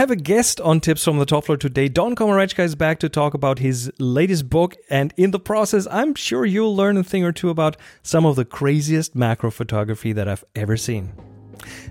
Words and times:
have 0.00 0.10
a 0.10 0.16
guest 0.16 0.62
on 0.62 0.80
Tips 0.80 1.04
from 1.04 1.18
the 1.18 1.26
Top 1.26 1.44
Floor 1.44 1.58
today. 1.58 1.86
Don 1.86 2.16
Komarechka 2.16 2.60
is 2.60 2.74
back 2.74 2.98
to 3.00 3.08
talk 3.10 3.34
about 3.34 3.58
his 3.58 3.92
latest 3.98 4.48
book, 4.48 4.74
and 4.88 5.12
in 5.18 5.30
the 5.30 5.38
process, 5.38 5.86
I'm 5.90 6.14
sure 6.14 6.46
you'll 6.46 6.74
learn 6.74 6.96
a 6.96 7.04
thing 7.04 7.22
or 7.22 7.32
two 7.32 7.50
about 7.50 7.76
some 8.02 8.24
of 8.24 8.34
the 8.34 8.46
craziest 8.46 9.14
macro 9.14 9.50
photography 9.50 10.14
that 10.14 10.26
I've 10.26 10.42
ever 10.54 10.78
seen. 10.78 11.12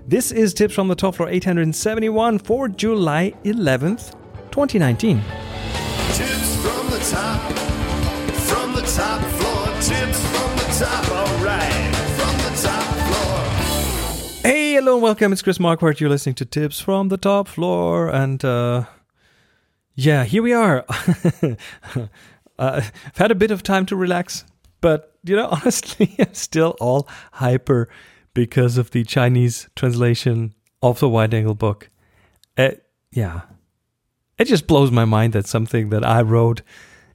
This 0.08 0.32
is 0.32 0.52
Tips 0.52 0.74
from 0.74 0.88
the 0.88 0.96
Top 0.96 1.14
Floor 1.14 1.28
871 1.28 2.40
for 2.40 2.66
July 2.68 3.32
11th, 3.44 4.16
2019. 4.50 5.22
Tips 6.12 6.56
from 6.56 6.90
the 6.90 6.98
top, 7.12 7.52
from 8.40 8.72
the 8.74 8.82
top 8.82 9.22
floor. 9.38 9.66
Tips 9.80 10.20
from 10.26 10.56
the 10.56 10.84
top, 10.84 11.29
and 15.00 15.04
welcome. 15.04 15.32
It's 15.32 15.40
Chris 15.40 15.56
Marquardt. 15.56 15.98
You're 15.98 16.10
listening 16.10 16.34
to 16.34 16.44
Tips 16.44 16.78
from 16.78 17.08
the 17.08 17.16
Top 17.16 17.48
Floor, 17.48 18.08
and 18.08 18.44
uh, 18.44 18.84
yeah, 19.94 20.24
here 20.24 20.42
we 20.42 20.52
are. 20.52 20.84
uh, 21.42 21.56
I've 22.58 23.16
had 23.16 23.30
a 23.30 23.34
bit 23.34 23.50
of 23.50 23.62
time 23.62 23.86
to 23.86 23.96
relax, 23.96 24.44
but 24.82 25.16
you 25.24 25.36
know, 25.36 25.46
honestly, 25.50 26.14
I'm 26.18 26.34
still 26.34 26.76
all 26.80 27.08
hyper 27.32 27.88
because 28.34 28.76
of 28.76 28.90
the 28.90 29.02
Chinese 29.04 29.70
translation 29.74 30.52
of 30.82 31.00
the 31.00 31.08
wide 31.08 31.32
angle 31.32 31.54
book. 31.54 31.88
Uh, 32.58 32.72
yeah, 33.10 33.40
it 34.36 34.48
just 34.48 34.66
blows 34.66 34.90
my 34.90 35.06
mind 35.06 35.32
that 35.32 35.46
something 35.46 35.88
that 35.88 36.04
I 36.04 36.20
wrote 36.20 36.60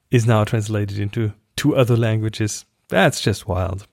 is 0.10 0.26
now 0.26 0.44
translated 0.44 0.98
into 0.98 1.34
two 1.56 1.76
other 1.76 1.96
languages. 1.96 2.66
That's 2.90 3.22
just 3.22 3.48
wild. 3.48 3.86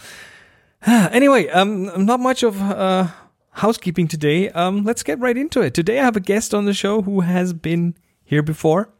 anyway, 0.86 1.48
um, 1.48 2.06
not 2.06 2.18
much 2.18 2.42
of 2.42 2.58
uh, 2.62 3.08
housekeeping 3.56 4.06
today. 4.06 4.50
Um, 4.50 4.84
let's 4.84 5.02
get 5.02 5.18
right 5.18 5.36
into 5.36 5.62
it. 5.62 5.72
Today 5.72 5.98
I 5.98 6.04
have 6.04 6.16
a 6.16 6.20
guest 6.20 6.54
on 6.54 6.66
the 6.66 6.74
show 6.74 7.02
who 7.02 7.20
has 7.20 7.52
been 7.52 7.96
here 8.24 8.42
before. 8.42 8.90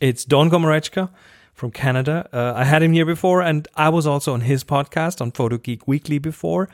It's 0.00 0.24
Don 0.24 0.50
Komarechka 0.50 1.10
from 1.54 1.70
Canada. 1.70 2.28
Uh, 2.32 2.52
I 2.54 2.64
had 2.64 2.82
him 2.82 2.92
here 2.92 3.06
before, 3.06 3.40
and 3.40 3.66
I 3.74 3.88
was 3.88 4.06
also 4.06 4.34
on 4.34 4.42
his 4.42 4.64
podcast 4.64 5.20
on 5.20 5.30
Photo 5.30 5.56
Geek 5.56 5.88
Weekly 5.88 6.18
before. 6.18 6.68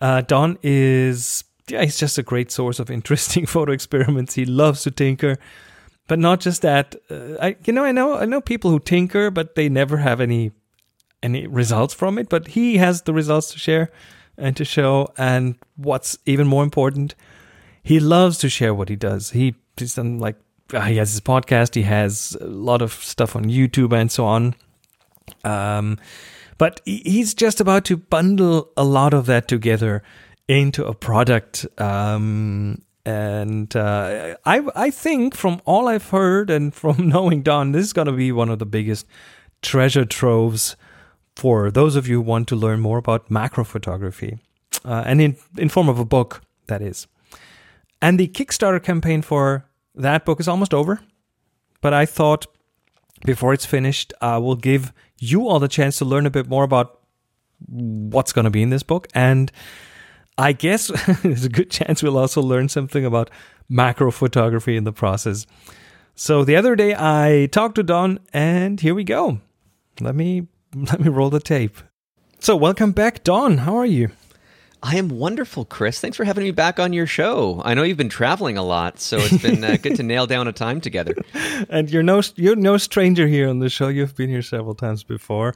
Uh, 0.00 0.20
Don 0.20 0.58
is 0.62 1.44
yeah, 1.68 1.82
he's 1.82 1.98
just 1.98 2.18
a 2.18 2.22
great 2.22 2.50
source 2.50 2.78
of 2.78 2.90
interesting 2.98 3.46
photo 3.46 3.72
experiments. 3.72 4.34
He 4.34 4.44
loves 4.44 4.82
to 4.82 4.90
tinker, 4.90 5.38
but 6.06 6.18
not 6.18 6.40
just 6.40 6.60
that. 6.62 6.94
Uh, 7.10 7.36
I 7.40 7.56
you 7.64 7.72
know 7.72 7.84
I 7.84 7.92
know 7.92 8.18
I 8.18 8.26
know 8.26 8.42
people 8.42 8.70
who 8.70 8.80
tinker, 8.80 9.30
but 9.30 9.54
they 9.54 9.70
never 9.70 9.96
have 9.96 10.20
any 10.20 10.52
any 11.22 11.46
results 11.46 11.94
from 11.94 12.18
it. 12.18 12.28
But 12.28 12.48
he 12.48 12.76
has 12.76 13.02
the 13.02 13.14
results 13.14 13.50
to 13.52 13.58
share 13.58 13.90
and 14.38 14.56
to 14.56 14.64
show. 14.64 15.12
And 15.16 15.56
what's 15.76 16.18
even 16.26 16.46
more 16.46 16.62
important, 16.62 17.14
he 17.82 18.00
loves 18.00 18.38
to 18.38 18.48
share 18.48 18.74
what 18.74 18.88
he 18.88 18.96
does. 18.96 19.30
He 19.30 19.54
he's 19.76 19.94
done 19.94 20.18
like 20.18 20.36
uh, 20.72 20.82
he 20.82 20.96
has 20.96 21.12
his 21.12 21.20
podcast. 21.20 21.74
He 21.74 21.82
has 21.82 22.36
a 22.40 22.46
lot 22.46 22.82
of 22.82 22.92
stuff 22.92 23.36
on 23.36 23.44
YouTube 23.44 23.92
and 23.92 24.10
so 24.10 24.24
on. 24.24 24.54
Um, 25.44 25.98
but 26.58 26.80
he's 26.84 27.34
just 27.34 27.60
about 27.60 27.84
to 27.86 27.96
bundle 27.96 28.70
a 28.76 28.84
lot 28.84 29.12
of 29.12 29.26
that 29.26 29.48
together 29.48 30.02
into 30.48 30.84
a 30.84 30.94
product. 30.94 31.66
Um, 31.78 32.82
and 33.04 33.74
uh, 33.76 34.36
I 34.44 34.62
I 34.74 34.90
think 34.90 35.34
from 35.34 35.60
all 35.64 35.88
I've 35.88 36.08
heard 36.10 36.50
and 36.50 36.74
from 36.74 37.08
knowing 37.08 37.42
Don, 37.42 37.72
this 37.72 37.86
is 37.86 37.92
going 37.92 38.06
to 38.06 38.12
be 38.12 38.32
one 38.32 38.48
of 38.48 38.58
the 38.58 38.66
biggest 38.66 39.06
treasure 39.62 40.04
troves 40.04 40.76
for 41.36 41.70
those 41.70 41.96
of 41.96 42.08
you 42.08 42.16
who 42.16 42.22
want 42.22 42.48
to 42.48 42.56
learn 42.56 42.80
more 42.80 42.98
about 42.98 43.30
macro 43.30 43.64
photography, 43.64 44.38
uh, 44.84 45.04
and 45.06 45.20
in 45.20 45.36
in 45.56 45.68
form 45.68 45.88
of 45.88 45.98
a 45.98 46.04
book 46.04 46.42
that 46.66 46.82
is. 46.82 47.06
And 48.02 48.18
the 48.18 48.28
Kickstarter 48.28 48.82
campaign 48.82 49.22
for 49.22 49.64
that 49.94 50.24
book 50.24 50.40
is 50.40 50.48
almost 50.48 50.74
over, 50.74 51.00
but 51.80 51.94
I 51.94 52.06
thought 52.06 52.46
before 53.24 53.54
it's 53.54 53.66
finished, 53.66 54.12
I 54.20 54.38
will 54.38 54.56
give 54.56 54.92
you 55.18 55.48
all 55.48 55.58
the 55.58 55.68
chance 55.68 55.98
to 55.98 56.04
learn 56.04 56.26
a 56.26 56.30
bit 56.30 56.48
more 56.48 56.64
about 56.64 57.00
what's 57.68 58.32
going 58.32 58.44
to 58.44 58.50
be 58.50 58.62
in 58.62 58.70
this 58.70 58.82
book. 58.82 59.08
And 59.14 59.50
I 60.36 60.52
guess 60.52 60.88
there's 61.22 61.44
a 61.44 61.48
good 61.48 61.70
chance 61.70 62.02
we'll 62.02 62.18
also 62.18 62.42
learn 62.42 62.68
something 62.68 63.04
about 63.04 63.30
macro 63.68 64.10
photography 64.10 64.76
in 64.76 64.84
the 64.84 64.92
process. 64.92 65.46
So 66.14 66.44
the 66.44 66.56
other 66.56 66.76
day 66.76 66.94
I 66.96 67.48
talked 67.52 67.76
to 67.76 67.82
Don, 67.82 68.20
and 68.32 68.80
here 68.80 68.94
we 68.94 69.04
go. 69.04 69.40
Let 70.00 70.14
me 70.14 70.48
let 70.74 71.00
me 71.00 71.08
roll 71.08 71.30
the 71.30 71.40
tape. 71.40 71.78
So 72.38 72.56
welcome 72.56 72.92
back, 72.92 73.24
Don. 73.24 73.58
How 73.58 73.76
are 73.76 73.86
you? 73.86 74.10
I 74.82 74.96
am 74.96 75.08
wonderful, 75.08 75.64
Chris. 75.64 76.00
Thanks 76.00 76.16
for 76.16 76.24
having 76.24 76.44
me 76.44 76.50
back 76.50 76.78
on 76.78 76.92
your 76.92 77.06
show. 77.06 77.62
I 77.64 77.74
know 77.74 77.82
you've 77.82 77.96
been 77.96 78.08
traveling 78.08 78.56
a 78.56 78.62
lot, 78.62 79.00
so 79.00 79.16
it's 79.16 79.42
been 79.42 79.64
uh, 79.64 79.78
good 79.82 79.96
to 79.96 80.02
nail 80.04 80.26
down 80.26 80.46
a 80.46 80.52
time 80.52 80.80
together. 80.80 81.14
and 81.68 81.90
you're 81.90 82.02
no 82.02 82.22
you're 82.36 82.56
no 82.56 82.76
stranger 82.76 83.26
here 83.26 83.48
on 83.48 83.58
the 83.58 83.68
show. 83.68 83.88
You've 83.88 84.14
been 84.14 84.28
here 84.28 84.42
several 84.42 84.74
times 84.74 85.02
before. 85.02 85.54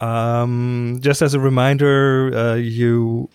Um, 0.00 0.98
just 1.00 1.22
as 1.22 1.34
a 1.34 1.38
reminder, 1.38 2.34
uh, 2.34 2.54
you 2.54 3.28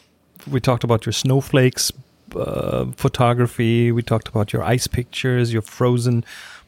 we 0.52 0.60
talked 0.60 0.84
about 0.84 1.06
your 1.06 1.14
snowflakes 1.14 1.92
uh, 2.36 2.86
photography. 2.96 3.92
We 3.92 4.02
talked 4.02 4.28
about 4.28 4.52
your 4.52 4.64
ice 4.64 4.88
pictures, 4.88 5.54
your 5.54 5.62
frozen 5.62 6.26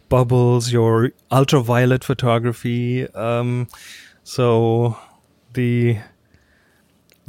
bubbles, 0.10 0.72
your 0.72 1.12
ultraviolet 1.32 2.04
photography. 2.04 3.08
Um, 3.14 3.68
so 4.24 4.98
the 5.54 5.98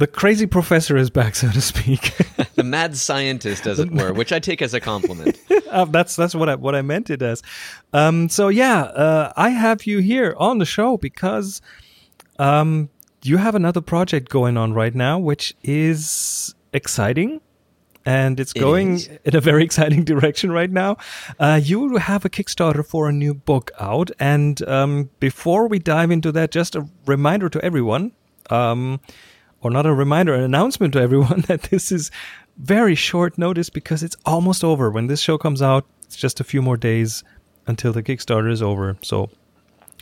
the 0.01 0.07
crazy 0.07 0.47
professor 0.47 0.97
is 0.97 1.11
back, 1.11 1.35
so 1.41 1.49
to 1.51 1.61
speak. 1.61 2.13
The 2.55 2.63
mad 2.63 2.97
scientist, 2.97 3.65
as 3.65 3.79
it 3.79 3.89
were, 3.97 4.13
which 4.13 4.33
I 4.33 4.39
take 4.39 4.61
as 4.61 4.73
a 4.73 4.79
compliment. 4.79 5.39
Uh, 5.69 5.85
that's 5.85 6.15
that's 6.15 6.35
what 6.35 6.49
I 6.49 6.55
what 6.55 6.75
I 6.75 6.81
meant 6.81 7.09
it 7.09 7.21
as. 7.21 7.41
Um, 7.93 8.29
so 8.29 8.49
yeah, 8.49 8.81
uh, 8.83 9.31
I 9.37 9.49
have 9.49 9.85
you 9.85 9.99
here 9.99 10.35
on 10.37 10.57
the 10.59 10.65
show 10.65 10.97
because 10.97 11.61
um, 12.39 12.89
you 13.23 13.37
have 13.37 13.55
another 13.55 13.81
project 13.81 14.29
going 14.29 14.57
on 14.57 14.73
right 14.73 14.93
now, 14.93 15.17
which 15.17 15.55
is 15.63 16.53
exciting. 16.73 17.39
And 18.05 18.39
it's 18.39 18.53
going 18.53 18.95
is. 18.95 19.09
in 19.23 19.35
a 19.35 19.41
very 19.41 19.63
exciting 19.69 20.03
direction 20.03 20.51
right 20.51 20.69
now. 20.69 20.97
Uh, 21.39 21.59
you 21.61 21.97
have 21.97 22.25
a 22.25 22.29
Kickstarter 22.29 22.85
for 22.85 23.07
a 23.07 23.11
new 23.11 23.33
book 23.33 23.71
out. 23.79 24.11
And 24.19 24.61
um, 24.67 25.09
before 25.19 25.67
we 25.67 25.79
dive 25.79 26.11
into 26.11 26.31
that, 26.31 26.51
just 26.51 26.75
a 26.75 26.87
reminder 27.05 27.49
to 27.49 27.63
everyone, 27.63 28.11
um, 28.49 28.99
or 29.61 29.69
not 29.69 29.85
a 29.85 29.93
reminder, 29.93 30.33
an 30.33 30.41
announcement 30.41 30.93
to 30.93 31.01
everyone 31.01 31.41
that 31.47 31.63
this 31.63 31.91
is 31.91 32.11
very 32.57 32.95
short 32.95 33.37
notice 33.37 33.69
because 33.69 34.03
it's 34.03 34.15
almost 34.25 34.63
over. 34.63 34.89
When 34.89 35.07
this 35.07 35.21
show 35.21 35.37
comes 35.37 35.61
out, 35.61 35.85
it's 36.03 36.15
just 36.15 36.39
a 36.39 36.43
few 36.43 36.61
more 36.61 36.77
days 36.77 37.23
until 37.67 37.93
the 37.93 38.03
Kickstarter 38.03 38.51
is 38.51 38.61
over. 38.61 38.97
So 39.01 39.29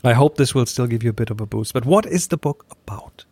I 0.04 0.14
hope 0.14 0.38
this 0.38 0.56
will 0.56 0.66
still 0.66 0.88
give 0.88 1.04
you 1.04 1.10
a 1.10 1.14
bit 1.14 1.30
of 1.30 1.42
a 1.42 1.46
boost. 1.46 1.74
But 1.74 1.86
what 1.86 2.06
is 2.06 2.28
the 2.28 2.38
book 2.38 2.66
about? 2.72 3.26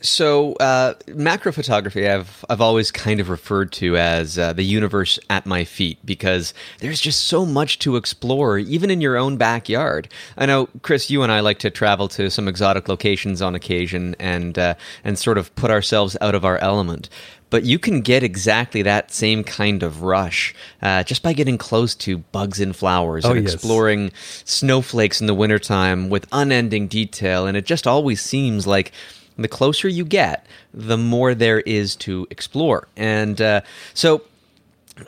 So, 0.00 0.52
uh, 0.54 0.94
macro 1.08 1.50
photography, 1.50 2.08
I've 2.08 2.44
I've 2.48 2.60
always 2.60 2.92
kind 2.92 3.18
of 3.18 3.28
referred 3.28 3.72
to 3.72 3.96
as 3.96 4.38
uh, 4.38 4.52
the 4.52 4.62
universe 4.62 5.18
at 5.28 5.44
my 5.44 5.64
feet 5.64 5.98
because 6.04 6.54
there's 6.78 7.00
just 7.00 7.22
so 7.22 7.44
much 7.44 7.80
to 7.80 7.96
explore, 7.96 8.58
even 8.58 8.90
in 8.90 9.00
your 9.00 9.16
own 9.16 9.36
backyard. 9.36 10.08
I 10.36 10.46
know, 10.46 10.68
Chris, 10.82 11.10
you 11.10 11.24
and 11.24 11.32
I 11.32 11.40
like 11.40 11.58
to 11.60 11.70
travel 11.70 12.06
to 12.10 12.30
some 12.30 12.46
exotic 12.46 12.88
locations 12.88 13.42
on 13.42 13.56
occasion 13.56 14.14
and 14.20 14.56
uh, 14.56 14.74
and 15.02 15.18
sort 15.18 15.36
of 15.36 15.52
put 15.56 15.72
ourselves 15.72 16.16
out 16.20 16.36
of 16.36 16.44
our 16.44 16.58
element. 16.58 17.08
But 17.50 17.64
you 17.64 17.78
can 17.78 18.02
get 18.02 18.22
exactly 18.22 18.82
that 18.82 19.10
same 19.10 19.42
kind 19.42 19.82
of 19.82 20.02
rush 20.02 20.54
uh, 20.82 21.02
just 21.02 21.22
by 21.22 21.32
getting 21.32 21.56
close 21.58 21.94
to 21.96 22.18
bugs 22.18 22.60
and 22.60 22.76
flowers 22.76 23.24
Oh, 23.24 23.32
and 23.32 23.42
yes. 23.44 23.54
exploring 23.54 24.12
snowflakes 24.44 25.20
in 25.20 25.26
the 25.26 25.34
wintertime 25.34 26.10
with 26.10 26.26
unending 26.30 26.88
detail. 26.88 27.46
And 27.46 27.56
it 27.56 27.64
just 27.64 27.86
always 27.86 28.20
seems 28.20 28.66
like 28.66 28.92
the 29.38 29.48
closer 29.48 29.88
you 29.88 30.04
get, 30.04 30.46
the 30.74 30.98
more 30.98 31.34
there 31.34 31.60
is 31.60 31.96
to 31.96 32.26
explore. 32.30 32.88
And 32.96 33.40
uh, 33.40 33.60
so 33.94 34.22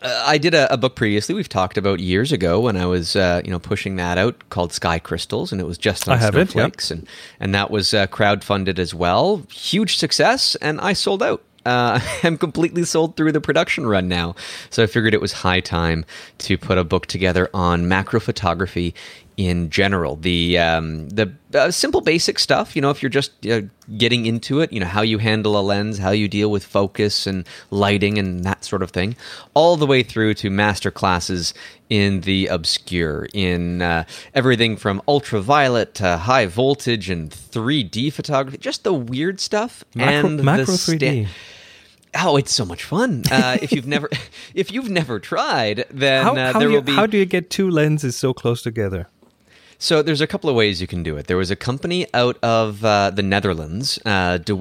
uh, 0.02 0.24
I 0.26 0.38
did 0.38 0.54
a, 0.54 0.72
a 0.72 0.76
book 0.76 0.94
previously 0.94 1.34
we've 1.34 1.48
talked 1.48 1.76
about 1.76 2.00
years 2.00 2.32
ago 2.32 2.60
when 2.60 2.76
I 2.76 2.86
was 2.86 3.16
uh, 3.16 3.42
you 3.44 3.50
know 3.50 3.58
pushing 3.58 3.96
that 3.96 4.18
out 4.18 4.48
called 4.50 4.72
Sky 4.72 4.98
Crystals 4.98 5.52
and 5.52 5.60
it 5.60 5.64
was 5.64 5.78
just 5.78 6.08
on 6.08 6.14
I 6.14 6.18
have 6.18 6.36
it, 6.36 6.50
snowflakes. 6.50 6.90
And 6.90 7.06
and 7.40 7.54
that 7.54 7.70
was 7.70 7.92
uh, 7.92 8.06
crowdfunded 8.06 8.78
as 8.78 8.94
well. 8.94 9.42
Huge 9.50 9.96
success 9.96 10.54
and 10.56 10.80
I 10.80 10.92
sold 10.92 11.22
out. 11.22 11.42
Uh, 11.66 12.00
I'm 12.22 12.38
completely 12.38 12.84
sold 12.84 13.16
through 13.16 13.32
the 13.32 13.40
production 13.40 13.86
run 13.86 14.08
now. 14.08 14.34
So 14.70 14.82
I 14.82 14.86
figured 14.86 15.14
it 15.14 15.20
was 15.20 15.32
high 15.32 15.60
time 15.60 16.04
to 16.38 16.56
put 16.56 16.78
a 16.78 16.84
book 16.84 17.06
together 17.06 17.50
on 17.52 17.88
macro 17.88 18.20
photography 18.20 18.94
in 19.48 19.70
general 19.70 20.16
the 20.16 20.58
um, 20.58 21.08
the 21.08 21.32
uh, 21.54 21.70
simple 21.70 22.02
basic 22.02 22.38
stuff 22.38 22.76
you 22.76 22.82
know 22.82 22.90
if 22.90 23.02
you're 23.02 23.08
just 23.08 23.46
uh, 23.46 23.62
getting 23.96 24.26
into 24.26 24.60
it 24.60 24.70
you 24.70 24.78
know 24.78 24.86
how 24.86 25.00
you 25.00 25.16
handle 25.16 25.58
a 25.58 25.62
lens 25.62 25.96
how 25.96 26.10
you 26.10 26.28
deal 26.28 26.50
with 26.50 26.62
focus 26.62 27.26
and 27.26 27.48
lighting 27.70 28.18
and 28.18 28.44
that 28.44 28.62
sort 28.64 28.82
of 28.82 28.90
thing 28.90 29.16
all 29.54 29.76
the 29.78 29.86
way 29.86 30.02
through 30.02 30.34
to 30.34 30.50
master 30.50 30.90
classes 30.90 31.54
in 31.88 32.20
the 32.20 32.46
obscure 32.48 33.28
in 33.32 33.80
uh, 33.80 34.04
everything 34.34 34.76
from 34.76 35.00
ultraviolet 35.08 35.94
to 35.94 36.18
high 36.18 36.44
voltage 36.44 37.08
and 37.08 37.30
3d 37.30 38.12
photography 38.12 38.58
just 38.58 38.84
the 38.84 38.92
weird 38.92 39.40
stuff 39.40 39.82
Macro, 39.94 40.28
and 40.28 40.44
macro 40.44 40.66
the 40.66 40.72
3D. 40.72 41.28
Oh, 42.12 42.36
it's 42.36 42.52
so 42.52 42.64
much 42.64 42.82
fun. 42.82 43.22
Uh, 43.30 43.56
if 43.62 43.70
you've 43.70 43.86
never, 43.86 44.10
if 44.52 44.72
you've 44.72 44.90
never 44.90 45.20
tried, 45.20 45.84
then 45.92 46.24
How, 46.24 46.34
uh, 46.34 46.58
there 46.58 46.68
will 46.68 46.76
you, 46.76 46.82
be. 46.82 46.92
how 46.92 47.06
do 47.06 47.16
you 47.16 47.24
get 47.24 47.50
two 47.50 47.70
lenses 47.70 48.16
so 48.16 48.34
close 48.34 48.62
together? 48.62 49.06
So 49.82 50.02
there's 50.02 50.20
a 50.20 50.26
couple 50.26 50.50
of 50.50 50.56
ways 50.56 50.82
you 50.82 50.86
can 50.86 51.02
do 51.02 51.16
it. 51.16 51.26
There 51.26 51.38
was 51.38 51.50
a 51.50 51.56
company 51.56 52.06
out 52.12 52.36
of 52.42 52.84
uh, 52.84 53.10
the 53.10 53.22
Netherlands, 53.22 53.98
uh, 54.04 54.36
De. 54.36 54.52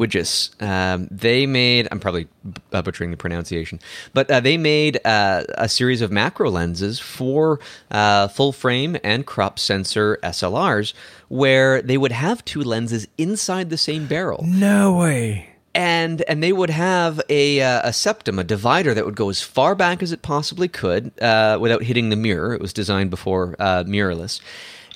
Um, 0.62 1.10
they 1.12 1.45
made, 1.45 1.89
I'm 1.92 2.00
probably 2.00 2.30
uh, 2.71 2.81
butchering 2.81 3.12
the 3.12 3.18
pronunciation, 3.18 3.81
but 4.13 4.31
uh, 4.31 4.39
they 4.39 4.56
made 4.57 4.98
uh, 5.04 5.44
a 5.57 5.68
series 5.68 6.01
of 6.01 6.10
macro 6.10 6.50
lenses 6.50 7.01
for 7.01 7.60
uh, 7.92 8.30
full 8.30 8.54
frame 8.54 8.95
and 9.04 9.25
crop 9.25 9.60
sensor 9.60 10.18
SLRs, 10.24 10.94
where 11.27 11.81
they 11.81 11.98
would 11.98 12.13
have 12.13 12.45
two 12.45 12.62
lenses 12.62 13.06
inside 13.18 13.69
the 13.69 13.77
same 13.77 14.07
barrel 14.07 14.45
No 14.48 14.95
way. 14.95 15.50
and 15.75 16.22
and 16.30 16.42
they 16.42 16.54
would 16.54 16.69
have 16.69 17.19
a 17.27 17.62
uh, 17.62 17.81
a 17.89 17.92
septum, 17.92 18.39
a 18.39 18.45
divider 18.45 18.94
that 18.94 19.06
would 19.06 19.18
go 19.18 19.30
as 19.30 19.42
far 19.42 19.75
back 19.75 20.01
as 20.01 20.13
it 20.13 20.22
possibly 20.22 20.69
could 20.69 21.12
uh, 21.22 21.57
without 21.60 21.83
hitting 21.83 22.07
the 22.10 22.15
mirror. 22.15 22.54
It 22.54 22.62
was 22.62 22.72
designed 22.72 23.10
before 23.10 23.57
uh, 23.60 23.83
mirrorless. 23.83 24.39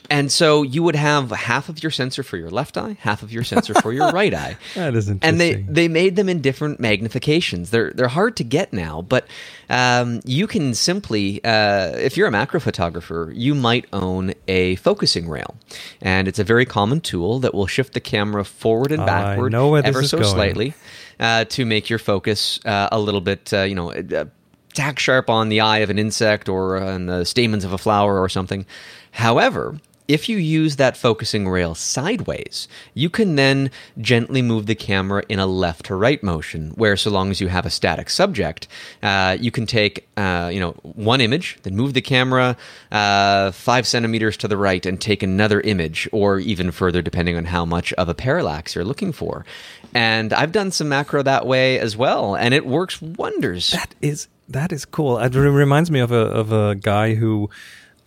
And 0.09 0.31
so 0.31 0.63
you 0.63 0.83
would 0.83 0.95
have 0.95 1.31
half 1.31 1.69
of 1.69 1.81
your 1.81 1.91
sensor 1.91 2.23
for 2.23 2.37
your 2.37 2.49
left 2.49 2.77
eye, 2.77 2.97
half 2.99 3.23
of 3.23 3.31
your 3.31 3.43
sensor 3.43 3.73
for 3.73 3.93
your 3.93 4.11
right 4.11 4.33
eye. 4.33 4.57
That 4.75 4.95
is 4.95 5.09
interesting. 5.09 5.19
And 5.21 5.39
they, 5.39 5.53
they 5.53 5.87
made 5.87 6.15
them 6.15 6.29
in 6.29 6.41
different 6.41 6.79
magnifications. 6.79 7.69
They're 7.69 7.91
they're 7.91 8.07
hard 8.09 8.35
to 8.37 8.43
get 8.43 8.73
now, 8.73 9.01
but 9.01 9.27
um, 9.69 10.21
you 10.25 10.45
can 10.47 10.73
simply, 10.73 11.43
uh, 11.43 11.95
if 11.95 12.17
you're 12.17 12.27
a 12.27 12.31
macro 12.31 12.59
photographer, 12.59 13.31
you 13.33 13.55
might 13.55 13.85
own 13.93 14.33
a 14.47 14.75
focusing 14.75 15.29
rail, 15.29 15.55
and 16.01 16.27
it's 16.27 16.39
a 16.39 16.43
very 16.43 16.65
common 16.65 17.01
tool 17.01 17.39
that 17.39 17.53
will 17.53 17.67
shift 17.67 17.93
the 17.93 18.01
camera 18.01 18.43
forward 18.43 18.91
and 18.91 19.05
backward 19.05 19.53
ever 19.85 20.03
so 20.03 20.17
going. 20.19 20.29
slightly 20.29 20.73
uh, 21.19 21.45
to 21.45 21.65
make 21.65 21.89
your 21.89 21.99
focus 21.99 22.59
uh, 22.65 22.89
a 22.91 22.99
little 22.99 23.21
bit, 23.21 23.53
uh, 23.53 23.61
you 23.61 23.75
know. 23.75 23.91
Uh, 23.91 24.25
tack 24.73 24.97
sharp 24.97 25.29
on 25.29 25.49
the 25.49 25.61
eye 25.61 25.79
of 25.79 25.91
an 25.91 25.99
insect 25.99 26.49
or 26.49 26.81
on 26.81 27.05
the 27.05 27.23
stamens 27.25 27.63
of 27.63 27.73
a 27.73 27.77
flower 27.77 28.19
or 28.19 28.27
something. 28.27 28.65
However, 29.11 29.77
if 30.07 30.27
you 30.27 30.37
use 30.37 30.75
that 30.75 30.97
focusing 30.97 31.47
rail 31.47 31.75
sideways, 31.75 32.67
you 32.93 33.09
can 33.09 33.35
then 33.35 33.71
gently 33.99 34.41
move 34.41 34.65
the 34.65 34.75
camera 34.75 35.23
in 35.29 35.39
a 35.39 35.45
left 35.45 35.85
to 35.85 35.95
right 35.95 36.21
motion, 36.21 36.71
where 36.71 36.97
so 36.97 37.09
long 37.09 37.31
as 37.31 37.39
you 37.39 37.47
have 37.47 37.65
a 37.65 37.69
static 37.69 38.09
subject, 38.09 38.67
uh, 39.01 39.37
you 39.39 39.51
can 39.51 39.65
take 39.65 40.07
uh, 40.17 40.49
you 40.51 40.59
know 40.59 40.71
one 40.83 41.21
image, 41.21 41.57
then 41.63 41.75
move 41.75 41.93
the 41.93 42.01
camera 42.01 42.57
uh, 42.91 43.51
five 43.51 43.87
centimeters 43.87 44.37
to 44.37 44.47
the 44.47 44.57
right 44.57 44.85
and 44.85 44.99
take 44.99 45.23
another 45.23 45.61
image, 45.61 46.07
or 46.11 46.39
even 46.39 46.71
further, 46.71 47.01
depending 47.01 47.37
on 47.37 47.45
how 47.45 47.65
much 47.65 47.93
of 47.93 48.09
a 48.09 48.13
parallax 48.13 48.75
you're 48.75 48.85
looking 48.85 49.11
for. 49.11 49.45
And 49.93 50.33
I've 50.33 50.51
done 50.51 50.71
some 50.71 50.89
macro 50.89 51.23
that 51.23 51.45
way 51.45 51.79
as 51.79 51.95
well, 51.95 52.35
and 52.35 52.53
it 52.53 52.65
works 52.65 53.01
wonders. 53.01 53.71
That 53.71 53.95
is 54.01 54.27
that 54.49 54.71
is 54.71 54.85
cool. 54.85 55.19
It 55.19 55.33
reminds 55.33 55.89
me 55.91 55.99
of 55.99 56.11
a 56.11 56.15
of 56.15 56.51
a 56.51 56.75
guy 56.75 57.15
who 57.15 57.49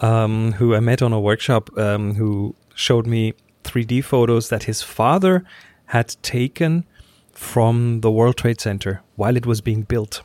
um, 0.00 0.52
who 0.52 0.74
I 0.74 0.80
met 0.80 1.02
on 1.02 1.12
a 1.12 1.20
workshop 1.20 1.76
um, 1.78 2.14
who 2.14 2.54
showed 2.74 3.06
me 3.06 3.34
3D 3.64 4.04
photos 4.04 4.48
that 4.48 4.64
his 4.64 4.82
father 4.82 5.44
had 5.86 6.16
taken 6.22 6.84
from 7.32 8.00
the 8.00 8.10
World 8.10 8.36
Trade 8.36 8.60
Center 8.60 9.02
while 9.16 9.36
it 9.36 9.46
was 9.46 9.60
being 9.60 9.82
built 9.82 10.22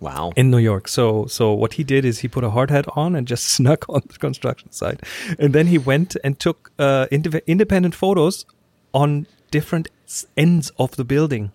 wow. 0.00 0.32
in 0.36 0.50
New 0.50 0.58
York. 0.58 0.88
So 0.88 1.26
so 1.26 1.52
what 1.52 1.74
he 1.74 1.84
did 1.84 2.04
is 2.04 2.20
he 2.20 2.28
put 2.28 2.44
a 2.44 2.50
hard 2.50 2.70
hat 2.70 2.86
on 2.94 3.16
and 3.16 3.26
just 3.26 3.44
snuck 3.56 3.86
on 3.88 4.02
the 4.06 4.18
construction 4.18 4.70
site, 4.70 5.00
and 5.38 5.52
then 5.52 5.66
he 5.66 5.78
went 5.78 6.16
and 6.22 6.38
took 6.38 6.70
uh, 6.78 7.06
indiv- 7.10 7.46
independent 7.46 7.94
photos 7.94 8.46
on 8.92 9.26
different 9.50 9.88
ends 10.36 10.70
of 10.78 10.96
the 10.96 11.04
building, 11.04 11.52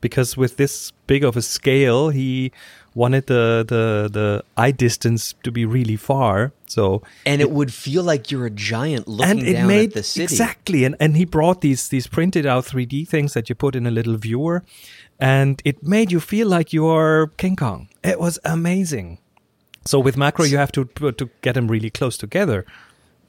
because 0.00 0.36
with 0.36 0.56
this 0.56 0.92
big 1.06 1.24
of 1.24 1.36
a 1.36 1.42
scale, 1.42 2.08
he 2.10 2.52
wanted 2.94 3.26
the 3.26 3.64
the 3.66 4.08
the 4.10 4.44
eye 4.56 4.70
distance 4.70 5.34
to 5.42 5.50
be 5.50 5.64
really 5.64 5.96
far. 5.96 6.52
So 6.66 7.02
and 7.26 7.40
it 7.40 7.50
would 7.50 7.72
feel 7.72 8.02
like 8.02 8.30
you're 8.30 8.46
a 8.46 8.50
giant 8.50 9.08
looking 9.08 9.40
and 9.40 9.48
it 9.48 9.52
down 9.54 9.68
made 9.68 9.90
at 9.90 9.94
the 9.94 10.02
city. 10.02 10.24
exactly. 10.24 10.84
And, 10.84 10.96
and 11.00 11.16
he 11.16 11.24
brought 11.24 11.60
these 11.60 11.88
these 11.88 12.06
printed 12.06 12.46
out 12.46 12.64
3d 12.64 13.08
things 13.08 13.34
that 13.34 13.48
you 13.48 13.54
put 13.54 13.74
in 13.74 13.86
a 13.86 13.90
little 13.90 14.16
viewer. 14.16 14.62
And 15.18 15.60
it 15.64 15.82
made 15.82 16.10
you 16.12 16.20
feel 16.20 16.48
like 16.48 16.72
you 16.72 16.86
are 16.86 17.28
king 17.36 17.56
kong. 17.56 17.88
It 18.02 18.18
was 18.18 18.38
amazing. 18.44 19.18
So 19.84 20.00
with 20.00 20.16
macro 20.16 20.44
you 20.44 20.58
have 20.58 20.72
to 20.72 20.84
to 21.12 21.30
get 21.42 21.54
them 21.54 21.68
really 21.68 21.90
close 21.90 22.16
together 22.18 22.64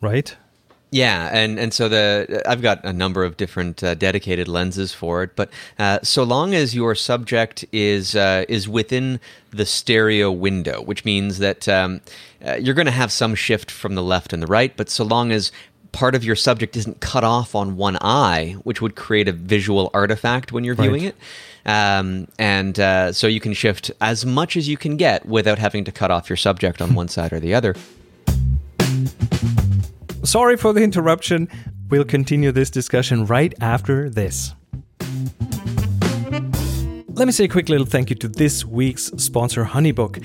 right 0.02 0.36
Yeah, 0.94 1.30
and 1.32 1.58
and 1.58 1.74
so 1.74 1.88
the 1.88 2.44
I've 2.46 2.62
got 2.62 2.84
a 2.84 2.92
number 2.92 3.24
of 3.24 3.38
different 3.38 3.82
uh, 3.82 3.96
dedicated 3.96 4.50
lenses 4.50 4.94
for 4.94 5.24
it, 5.24 5.38
but 5.38 5.50
uh, 5.80 6.00
so 6.04 6.24
long 6.24 6.54
as 6.54 6.76
your 6.76 6.96
subject 6.96 7.64
is 7.72 8.14
uh, 8.14 8.44
is 8.50 8.68
within 8.68 9.22
the 9.52 9.66
stereo 9.66 10.32
window, 10.34 10.82
which 10.82 11.06
means 11.06 11.40
that 11.40 11.70
um, 11.70 12.02
uh, 12.46 12.56
you're 12.56 12.76
going 12.76 12.88
to 12.88 12.92
have 12.92 13.10
some 13.12 13.36
shift 13.36 13.72
from 13.72 13.96
the 13.96 14.04
left 14.04 14.34
and 14.34 14.44
the 14.44 14.48
right, 14.48 14.76
but 14.76 14.90
so 14.90 15.06
long 15.06 15.32
as 15.32 15.54
part 15.94 16.14
of 16.14 16.26
your 16.26 16.36
subject 16.36 16.76
isn't 16.76 17.00
cut 17.00 17.24
off 17.24 17.56
on 17.56 17.78
one 17.78 17.98
eye, 18.02 18.56
which 18.64 18.82
would 18.82 18.96
create 18.96 19.30
a 19.30 19.34
visual 19.34 19.90
artifact 19.94 20.52
when 20.52 20.66
you're 20.66 20.76
Right. 20.76 20.86
viewing 20.90 21.04
it. 21.04 21.16
Um, 21.66 22.28
and 22.40 22.78
uh, 22.80 23.14
so 23.14 23.28
you 23.28 23.40
can 23.40 23.54
shift 23.54 23.92
as 24.02 24.26
much 24.26 24.58
as 24.58 24.68
you 24.68 24.78
can 24.78 24.98
get 24.98 25.26
without 25.26 25.60
having 25.60 25.84
to 25.86 25.92
cut 25.92 26.12
off 26.12 26.30
your 26.30 26.38
subject 26.38 26.82
on 26.82 26.96
one 26.96 27.08
side 27.08 27.32
or 27.32 27.40
the 27.40 27.54
other. 27.54 27.76
Sorry 30.24 30.58
for 30.58 30.74
the 30.74 30.82
interruption 30.82 31.48
we'll 31.90 32.04
continue 32.04 32.52
this 32.52 32.70
discussion 32.70 33.26
right 33.26 33.54
after 33.62 34.10
this 34.10 34.54
Let 37.14 37.28
me 37.28 37.34
say 37.34 37.44
a 37.44 37.48
quick 37.50 37.70
little 37.70 37.86
thank 37.86 38.10
you 38.10 38.16
to 38.16 38.28
this 38.28 38.66
week's 38.66 39.12
sponsor, 39.18 39.66
Honeybook. 39.66 40.24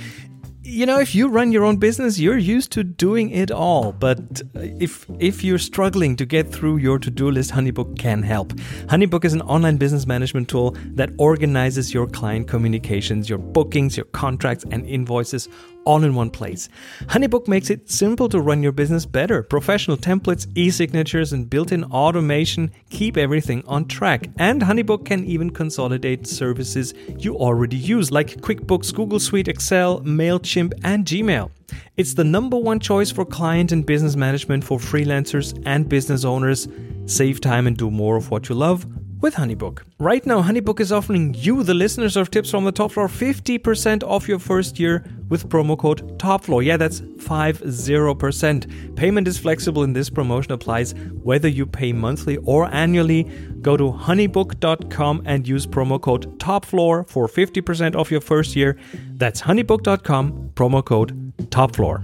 You 0.62 0.87
know, 0.87 0.98
if 0.98 1.14
you 1.14 1.28
run 1.28 1.52
your 1.52 1.64
own 1.64 1.76
business, 1.76 2.19
you're 2.19 2.38
used 2.38 2.72
to 2.72 2.84
doing 2.84 3.31
it 3.31 3.50
all. 3.50 3.93
But 3.93 4.40
if 4.54 5.04
if 5.19 5.44
you're 5.44 5.58
struggling 5.58 6.16
to 6.16 6.25
get 6.25 6.50
through 6.50 6.78
your 6.78 6.98
to-do 6.98 7.31
list, 7.31 7.50
Honeybook 7.50 7.98
can 7.98 8.22
help. 8.22 8.52
Honeybook 8.87 9.25
is 9.25 9.34
an 9.34 9.43
online 9.43 9.76
business 9.76 10.06
management 10.06 10.48
tool 10.48 10.76
that 10.94 11.10
organizes 11.19 11.93
your 11.93 12.06
client 12.06 12.48
communications, 12.48 13.28
your 13.28 13.38
bookings, 13.38 13.96
your 13.96 14.06
contracts, 14.06 14.64
and 14.70 14.87
invoices 14.87 15.48
all 15.86 16.04
in 16.04 16.14
one 16.14 16.28
place. 16.30 16.68
Honeybook 17.04 17.48
makes 17.48 17.70
it 17.70 17.88
simple 17.90 18.28
to 18.28 18.40
run 18.40 18.62
your 18.62 18.72
business 18.72 19.06
better. 19.06 19.42
Professional 19.42 19.96
templates, 19.96 20.46
e-signatures, 20.54 21.32
and 21.32 21.48
built-in 21.48 21.84
automation 21.84 22.70
keep 22.90 23.16
everything 23.16 23.64
on 23.66 23.86
track. 23.86 24.28
And 24.36 24.60
Honeybook 24.60 25.06
can 25.06 25.24
even 25.24 25.50
consolidate 25.50 26.26
services 26.26 26.92
you 27.18 27.36
already 27.36 27.76
use, 27.76 28.10
like 28.10 28.36
QuickBooks, 28.42 28.92
Google 28.92 29.20
Suite, 29.20 29.48
Excel, 29.48 30.00
MailChimp, 30.00 30.74
and 30.84 31.06
Gmail. 31.06 31.50
It's 31.96 32.14
the 32.14 32.24
number 32.24 32.56
one 32.56 32.80
choice 32.80 33.10
for 33.10 33.24
client 33.24 33.72
and 33.72 33.86
business 33.86 34.16
management 34.16 34.64
for 34.64 34.78
freelancers 34.78 35.60
and 35.64 35.88
business 35.88 36.24
owners. 36.24 36.69
Save 37.06 37.40
time 37.40 37.66
and 37.66 37.76
do 37.76 37.90
more 37.90 38.16
of 38.16 38.31
what 38.31 38.48
you 38.48 38.55
love 38.55 38.86
with 39.20 39.35
Honeybook. 39.35 39.82
Right 39.99 40.25
now, 40.27 40.43
Honeybook 40.43 40.81
is 40.81 40.93
offering 40.93 41.35
you, 41.35 41.63
the 41.63 41.75
listeners 41.75 42.17
of 42.17 42.31
Tips 42.31 42.51
from 42.51 42.65
the 42.65 42.73
Top 42.73 42.93
Floor, 42.93 43.08
50% 43.08 44.03
off 44.03 44.29
your 44.29 44.39
first 44.39 44.79
year 44.79 45.05
with 45.29 45.49
promo 45.49 45.79
code 45.79 46.19
TOPFLOOR. 46.19 46.65
Yeah, 46.65 46.77
that's 46.77 47.01
50%. 47.01 48.96
Payment 48.96 49.29
is 49.29 49.39
flexible 49.39 49.82
and 49.82 49.96
this 49.96 50.11
promotion 50.11 50.53
applies 50.53 50.94
whether 51.23 51.49
you 51.49 51.67
pay 51.67 51.93
monthly 51.93 52.37
or 52.39 52.73
annually. 52.73 53.25
Go 53.63 53.77
to 53.77 53.93
honeybook.com 53.93 55.23
and 55.25 55.46
use 55.46 55.67
promo 55.67 56.01
code 56.01 56.39
TOPFLOOR 56.39 57.08
for 57.08 57.29
50% 57.29 57.96
off 57.96 58.11
your 58.11 58.20
first 58.20 58.56
year. 58.56 58.77
That's 59.15 59.43
honeybook.com, 59.43 60.51
promo 60.55 60.85
code 60.85 61.32
TOPFLOOR. 61.51 62.03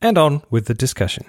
And 0.00 0.16
on 0.16 0.42
with 0.48 0.66
the 0.66 0.74
discussion. 0.74 1.24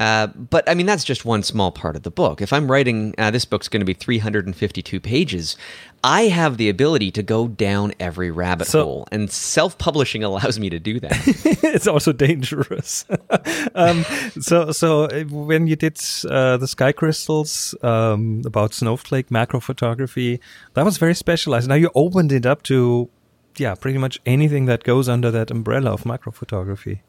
Uh, 0.00 0.28
but 0.28 0.66
I 0.66 0.72
mean, 0.72 0.86
that's 0.86 1.04
just 1.04 1.26
one 1.26 1.42
small 1.42 1.70
part 1.70 1.94
of 1.94 2.04
the 2.04 2.10
book. 2.10 2.40
If 2.40 2.54
I'm 2.54 2.70
writing, 2.70 3.14
uh, 3.18 3.30
this 3.30 3.44
book's 3.44 3.68
going 3.68 3.82
to 3.82 3.84
be 3.84 3.92
352 3.92 4.98
pages. 4.98 5.58
I 6.02 6.22
have 6.22 6.56
the 6.56 6.70
ability 6.70 7.10
to 7.10 7.22
go 7.22 7.46
down 7.48 7.92
every 8.00 8.30
rabbit 8.30 8.66
So- 8.68 8.82
hole, 8.84 9.08
and 9.12 9.30
self 9.30 9.76
publishing 9.76 10.24
allows 10.30 10.58
me 10.58 10.70
to 10.70 10.80
do 10.80 11.00
that. 11.00 11.12
it's 11.62 11.86
also 11.86 12.12
dangerous. 12.14 13.04
um, 13.74 14.04
so, 14.40 14.72
so 14.72 15.04
uh, 15.04 15.24
when 15.24 15.66
you 15.66 15.76
did 15.76 16.00
uh, 16.30 16.56
the 16.56 16.66
sky 16.66 16.92
crystals 16.92 17.74
um, 17.82 18.40
about 18.46 18.72
snowflake 18.72 19.30
macro 19.30 19.60
photography, 19.60 20.40
that 20.74 20.84
was 20.86 20.96
very 20.96 21.14
specialized. 21.14 21.68
Now 21.68 21.74
you 21.74 21.90
opened 21.94 22.32
it 22.32 22.46
up 22.46 22.62
to, 22.64 23.10
yeah, 23.58 23.74
pretty 23.74 23.98
much 23.98 24.18
anything 24.24 24.64
that 24.64 24.82
goes 24.82 25.10
under 25.10 25.30
that 25.30 25.50
umbrella 25.50 25.92
of 25.92 26.06
macro 26.06 26.32
photography. 26.32 27.02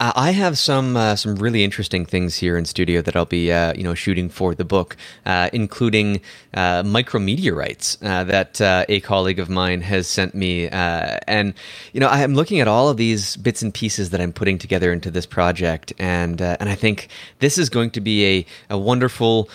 Uh, 0.00 0.12
I 0.14 0.30
have 0.30 0.56
some 0.58 0.96
uh, 0.96 1.16
some 1.16 1.34
really 1.36 1.64
interesting 1.64 2.06
things 2.06 2.36
here 2.36 2.56
in 2.56 2.64
studio 2.66 3.02
that 3.02 3.16
I'll 3.16 3.24
be 3.24 3.50
uh, 3.50 3.74
you 3.74 3.82
know 3.82 3.94
shooting 3.94 4.28
for 4.28 4.54
the 4.54 4.64
book, 4.64 4.96
uh, 5.26 5.50
including 5.52 6.20
uh, 6.54 6.84
micrometeorites 6.84 7.98
that 7.98 8.60
a 8.88 9.00
colleague 9.00 9.40
of 9.40 9.50
mine 9.50 9.80
has 9.80 10.06
sent 10.06 10.36
me, 10.36 10.68
and 10.68 11.52
you 11.92 11.98
know 11.98 12.06
I 12.06 12.20
am 12.20 12.34
looking 12.34 12.60
at 12.60 12.68
all 12.68 12.88
of 12.88 12.96
these 12.96 13.36
bits 13.36 13.60
and 13.60 13.74
pieces 13.74 14.10
that 14.10 14.20
I'm 14.20 14.32
putting 14.32 14.56
together 14.56 14.92
into 14.92 15.10
this 15.10 15.26
project, 15.26 15.92
and 15.98 16.40
and 16.40 16.68
I 16.68 16.76
think 16.76 17.08
this 17.40 17.58
is 17.58 17.68
going 17.68 17.90
to 17.90 18.00
be 18.00 18.24
a 18.24 18.46
a 18.70 18.78
wonderful 18.78 19.48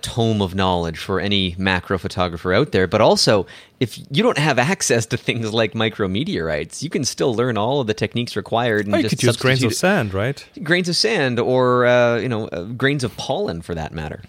tome 0.00 0.42
of 0.42 0.54
knowledge 0.54 0.98
for 0.98 1.18
any 1.18 1.56
macro 1.58 1.98
photographer 1.98 2.54
out 2.54 2.70
there, 2.70 2.86
but 2.86 3.00
also 3.00 3.46
if 3.80 3.98
you 4.10 4.22
don't 4.22 4.38
have 4.38 4.58
access 4.58 5.06
to 5.06 5.16
things 5.16 5.52
like 5.52 5.72
micrometeorites, 5.74 6.82
you 6.82 6.90
can 6.90 7.04
still 7.04 7.34
learn 7.34 7.56
all 7.56 7.80
of 7.80 7.86
the 7.86 7.94
techniques 7.94 8.34
required. 8.36 8.86
And 8.86 8.94
Oh, 8.94 8.98
you 8.98 9.02
just 9.04 9.16
could 9.16 9.22
use 9.26 9.36
grains 9.36 9.62
of 9.62 9.74
sand, 9.74 10.12
right? 10.14 10.44
grains 10.62 10.88
of 10.88 10.96
sand 10.96 11.38
or 11.38 11.86
uh, 11.86 12.16
you 12.18 12.28
know 12.28 12.48
uh, 12.48 12.64
grains 12.64 13.04
of 13.04 13.16
pollen 13.16 13.62
for 13.62 13.74
that 13.74 13.92
matter. 13.92 14.22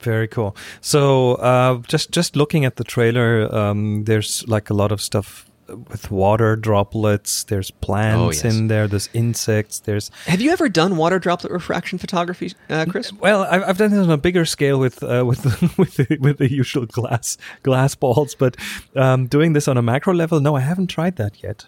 Very 0.00 0.26
cool. 0.26 0.56
So, 0.80 1.34
uh, 1.36 1.78
just 1.86 2.10
just 2.10 2.34
looking 2.36 2.64
at 2.64 2.76
the 2.76 2.84
trailer, 2.84 3.48
um, 3.54 4.04
there's 4.04 4.46
like 4.48 4.68
a 4.68 4.74
lot 4.74 4.90
of 4.92 5.00
stuff 5.00 5.46
with 5.68 6.10
water 6.10 6.56
droplets. 6.56 7.44
There's 7.44 7.70
plants 7.70 8.18
Oh, 8.18 8.30
yes. 8.30 8.44
in 8.56 8.68
there. 8.68 8.88
There's 8.88 9.08
insects. 9.14 9.78
There's 9.80 10.10
Have 10.26 10.40
you 10.40 10.50
ever 10.50 10.68
done 10.68 10.96
water 10.96 11.18
droplet 11.18 11.52
refraction 11.52 11.98
photography, 11.98 12.52
uh, 12.68 12.86
Chris? 12.88 13.12
well, 13.12 13.44
I've, 13.44 13.62
I've 13.62 13.78
done 13.78 13.90
this 13.90 14.00
on 14.04 14.10
a 14.10 14.16
bigger 14.16 14.44
scale 14.44 14.78
with 14.78 15.02
uh, 15.02 15.24
with 15.26 15.44
with 15.78 15.96
the, 15.96 16.18
with 16.20 16.38
the 16.38 16.50
usual 16.50 16.86
glass 16.86 17.38
glass 17.62 17.94
balls, 17.94 18.34
but 18.34 18.56
um, 18.96 19.26
doing 19.26 19.52
this 19.52 19.68
on 19.68 19.76
a 19.76 19.82
macro 19.82 20.12
level, 20.14 20.40
no, 20.40 20.56
I 20.56 20.60
haven't 20.60 20.88
tried 20.88 21.16
that 21.16 21.42
yet. 21.42 21.66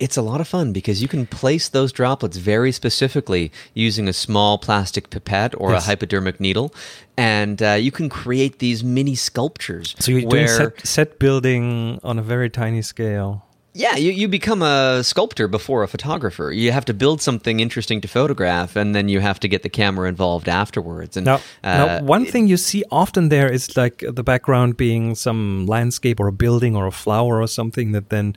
It's 0.00 0.16
a 0.16 0.22
lot 0.22 0.40
of 0.40 0.48
fun 0.48 0.72
because 0.72 1.02
you 1.02 1.08
can 1.08 1.26
place 1.26 1.68
those 1.68 1.92
droplets 1.92 2.38
very 2.38 2.72
specifically 2.72 3.52
using 3.74 4.08
a 4.08 4.12
small 4.12 4.56
plastic 4.58 5.10
pipette 5.10 5.54
or 5.58 5.72
Yes. 5.72 5.84
a 5.84 5.86
hypodermic 5.90 6.40
needle, 6.40 6.72
and 7.18 7.62
uh, 7.62 7.72
you 7.72 7.92
can 7.92 8.08
create 8.08 8.58
these 8.60 8.82
mini 8.82 9.14
sculptures. 9.14 9.94
So 9.98 10.10
you're 10.10 10.28
doing 10.30 10.48
set, 10.48 10.86
set 10.86 11.18
building 11.18 12.00
on 12.02 12.18
a 12.18 12.22
very 12.22 12.48
tiny 12.50 12.82
scale. 12.82 13.44
Yeah, 13.72 13.94
you, 13.94 14.10
you 14.10 14.26
become 14.26 14.62
a 14.62 15.04
sculptor 15.04 15.46
before 15.46 15.84
a 15.84 15.88
photographer. 15.88 16.50
You 16.50 16.72
have 16.72 16.84
to 16.86 16.94
build 16.94 17.22
something 17.22 17.60
interesting 17.60 18.00
to 18.00 18.08
photograph, 18.08 18.74
and 18.74 18.94
then 18.96 19.08
you 19.08 19.20
have 19.20 19.38
to 19.40 19.48
get 19.48 19.62
the 19.62 19.68
camera 19.68 20.08
involved 20.08 20.48
afterwards. 20.48 21.16
And 21.16 21.24
Now, 21.26 21.36
uh, 21.62 21.76
now, 21.78 22.02
one 22.02 22.24
thing 22.26 22.48
you 22.48 22.56
see 22.56 22.82
often 22.90 23.28
there 23.28 23.48
is 23.52 23.76
like 23.76 24.02
the 24.14 24.24
background 24.24 24.76
being 24.76 25.14
some 25.14 25.66
landscape 25.66 26.18
or 26.18 26.26
a 26.26 26.32
building 26.32 26.74
or 26.74 26.86
a 26.86 26.90
flower 26.90 27.40
or 27.40 27.46
something 27.46 27.92
that 27.92 28.08
then 28.08 28.34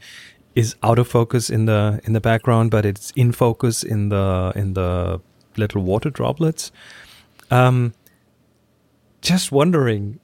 is 0.56 0.76
out 0.84 1.00
of 1.00 1.08
focus 1.08 1.50
in 1.50 1.66
the 1.66 2.00
in 2.04 2.14
the 2.14 2.22
background, 2.22 2.72
but 2.72 2.86
it's 2.86 3.12
in 3.16 3.32
focus 3.32 3.84
in 3.84 4.10
the 4.10 4.52
in 4.56 4.74
the 4.74 5.20
little 5.58 5.82
water 5.84 6.10
droplets. 6.10 6.72
Um, 7.52 7.94
just 9.22 9.52
wondering. 9.52 10.20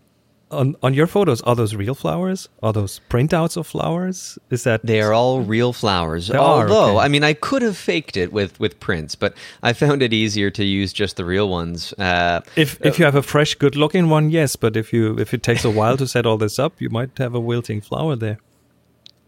On, 0.52 0.76
on 0.82 0.96
your 0.96 1.06
photos, 1.06 1.42
are 1.44 1.56
those 1.56 1.76
real 1.76 1.94
flowers? 1.94 2.50
Are 2.64 2.74
those 2.74 3.02
printouts 3.08 3.56
of 3.56 3.68
flowers? 3.68 4.40
Is 4.50 4.64
that 4.64 4.84
They 4.84 5.00
are 5.00 5.14
all 5.14 5.42
real 5.42 5.74
flowers. 5.74 6.28
They 6.28 6.40
are, 6.40 6.64
Although, 6.64 6.98
okay. 6.98 7.06
I 7.06 7.08
mean, 7.08 7.24
I 7.24 7.34
could 7.36 7.62
have 7.62 7.78
faked 7.78 8.18
it 8.18 8.34
with 8.34 8.60
with 8.60 8.80
prints, 8.80 9.14
but 9.14 9.36
I 9.62 9.74
found 9.74 10.02
it 10.02 10.12
easier 10.12 10.50
to 10.50 10.64
use 10.64 10.92
just 10.92 11.18
the 11.18 11.24
real 11.24 11.48
ones. 11.50 11.94
Uh, 12.00 12.42
If 12.56 12.80
if 12.84 12.98
you 12.98 13.06
have 13.06 13.14
a 13.14 13.22
fresh, 13.22 13.54
good 13.54 13.76
looking 13.76 14.10
one, 14.10 14.32
yes. 14.32 14.56
But 14.56 14.76
if 14.76 14.92
you 14.92 15.20
if 15.20 15.36
it 15.36 15.44
takes 15.44 15.64
a 15.64 15.70
while 15.70 15.98
to 15.98 16.08
set 16.08 16.26
all 16.26 16.38
this 16.40 16.58
up, 16.58 16.82
you 16.82 16.90
might 16.90 17.16
have 17.20 17.36
a 17.36 17.40
wilting 17.40 17.80
flower 17.82 18.16
there. 18.16 18.40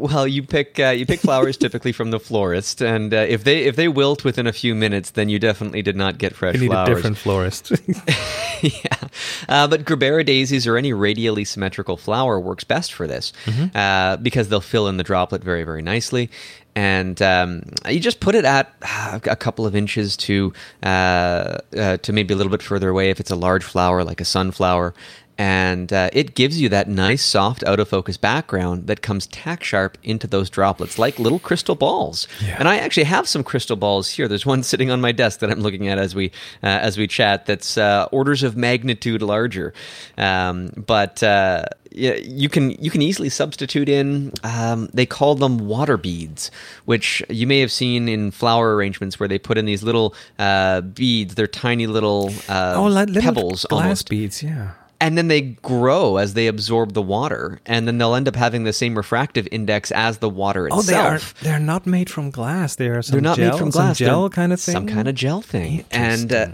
Well, 0.01 0.27
you 0.27 0.43
pick 0.43 0.79
uh, 0.79 0.89
you 0.89 1.05
pick 1.05 1.19
flowers 1.19 1.57
typically 1.57 1.91
from 1.91 2.11
the 2.11 2.19
florist, 2.19 2.81
and 2.81 3.13
uh, 3.13 3.17
if 3.17 3.43
they 3.43 3.63
if 3.63 3.75
they 3.75 3.87
wilt 3.87 4.23
within 4.23 4.47
a 4.47 4.53
few 4.53 4.75
minutes, 4.75 5.11
then 5.11 5.29
you 5.29 5.39
definitely 5.39 5.81
did 5.81 5.95
not 5.95 6.17
get 6.17 6.35
fresh 6.35 6.55
You 6.55 6.61
need 6.61 6.67
flowers. 6.67 6.89
a 6.89 6.93
different 6.95 7.17
florist. 7.17 7.71
yeah. 8.61 9.07
Uh, 9.49 9.67
but 9.67 9.85
Gerbera 9.85 10.25
daisies 10.25 10.67
or 10.67 10.77
any 10.77 10.93
radially 10.93 11.45
symmetrical 11.45 11.97
flower 11.97 12.39
works 12.39 12.63
best 12.63 12.93
for 12.93 13.07
this 13.07 13.33
Mm-hmm. 13.45 13.75
uh, 13.77 14.17
because 14.17 14.49
they'll 14.49 14.61
fill 14.61 14.87
in 14.87 14.97
the 14.97 15.03
droplet 15.03 15.43
very, 15.43 15.63
very 15.63 15.81
nicely. 15.81 16.29
And 16.73 17.21
um, 17.21 17.63
you 17.89 17.99
just 17.99 18.21
put 18.21 18.33
it 18.33 18.45
at 18.45 18.73
uh, 18.81 19.19
a 19.25 19.35
couple 19.35 19.65
of 19.65 19.75
inches 19.75 20.15
to 20.17 20.53
uh, 20.83 21.57
uh, 21.77 21.97
to 21.97 22.13
maybe 22.13 22.33
a 22.33 22.37
little 22.37 22.49
bit 22.51 22.61
further 22.61 22.87
away 22.89 23.09
if 23.09 23.19
it's 23.19 23.29
a 23.31 23.35
large 23.35 23.63
flower 23.65 24.05
like 24.05 24.21
a 24.21 24.25
sunflower. 24.25 24.93
And 25.37 25.91
uh, 25.91 26.09
it 26.13 26.35
gives 26.35 26.61
you 26.61 26.69
that 26.69 26.87
nice, 26.87 27.23
soft, 27.23 27.63
out 27.63 27.79
of 27.79 27.87
focus 27.87 28.17
background 28.17 28.87
that 28.87 29.01
comes 29.01 29.27
tack 29.27 29.63
sharp 29.63 29.97
into 30.03 30.27
those 30.27 30.49
droplets 30.49 30.99
like 30.99 31.17
little 31.19 31.39
crystal 31.39 31.75
balls. 31.75 32.27
Yeah. 32.43 32.57
And 32.59 32.67
I 32.67 32.77
actually 32.77 33.05
have 33.05 33.27
some 33.27 33.43
crystal 33.43 33.75
balls 33.75 34.09
here. 34.09 34.27
There's 34.27 34.45
one 34.45 34.63
sitting 34.71 34.91
on 34.91 35.01
my 35.01 35.11
desk 35.11 35.39
that 35.39 35.49
I'm 35.49 35.61
looking 35.61 35.87
at 35.87 35.97
as 35.97 36.13
we 36.13 36.31
uh, 36.63 36.67
as 36.67 36.97
we 36.97 37.07
chat. 37.07 37.45
That's 37.45 37.77
uh, 37.77 38.07
orders 38.11 38.43
of 38.43 38.55
magnitude 38.55 39.21
larger, 39.21 39.73
um, 40.17 40.71
but 40.75 41.23
uh, 41.23 41.65
yeah, 41.91 42.15
you 42.15 42.49
can 42.49 42.71
you 42.71 42.89
can 42.89 43.01
easily 43.01 43.29
substitute 43.29 43.89
in. 43.89 44.33
Um, 44.43 44.89
they 44.93 45.05
call 45.05 45.35
them 45.35 45.57
water 45.57 45.97
beads, 45.97 46.51
which 46.85 47.23
you 47.29 47.47
may 47.47 47.59
have 47.59 47.71
seen 47.71 48.07
in 48.07 48.31
flower 48.31 48.75
arrangements 48.75 49.19
where 49.19 49.27
they 49.27 49.37
put 49.37 49.57
in 49.57 49.65
these 49.65 49.83
little 49.83 50.15
uh, 50.39 50.81
beads. 50.81 51.35
They're 51.35 51.47
tiny 51.47 51.87
little 51.87 52.31
uh, 52.47 52.75
oh, 52.77 52.83
like 52.83 53.09
little 53.09 53.21
pebbles 53.21 53.65
glass 53.65 53.83
almost 53.83 54.09
beads. 54.09 54.41
Yeah. 54.41 54.71
And 55.01 55.17
then 55.17 55.27
they 55.27 55.41
grow 55.41 56.17
as 56.17 56.35
they 56.35 56.45
absorb 56.47 56.93
the 56.93 57.01
water, 57.01 57.59
and 57.65 57.87
then 57.87 57.97
they'll 57.97 58.13
end 58.13 58.27
up 58.27 58.35
having 58.35 58.63
the 58.63 58.71
same 58.71 58.95
refractive 58.95 59.47
index 59.51 59.91
as 59.91 60.19
the 60.19 60.29
water 60.29 60.67
itself. 60.67 60.87
Oh, 60.87 60.91
they 60.91 60.95
are. 60.95 61.19
They're 61.41 61.59
not 61.59 61.87
made 61.87 62.09
from 62.09 62.29
glass. 62.29 62.75
They 62.75 62.87
are 62.87 63.01
some 63.01 63.13
They're 63.13 63.21
not 63.21 63.37
gel, 63.37 63.51
made 63.51 63.59
from 63.59 63.69
glass. 63.71 63.97
gel 63.97 64.21
They're 64.21 64.29
kind 64.29 64.53
of 64.53 64.61
thing. 64.61 64.73
Some 64.73 64.87
kind 64.87 65.07
of 65.07 65.15
gel 65.15 65.41
thing. 65.41 65.83
And 65.89 66.31
uh, 66.31 66.47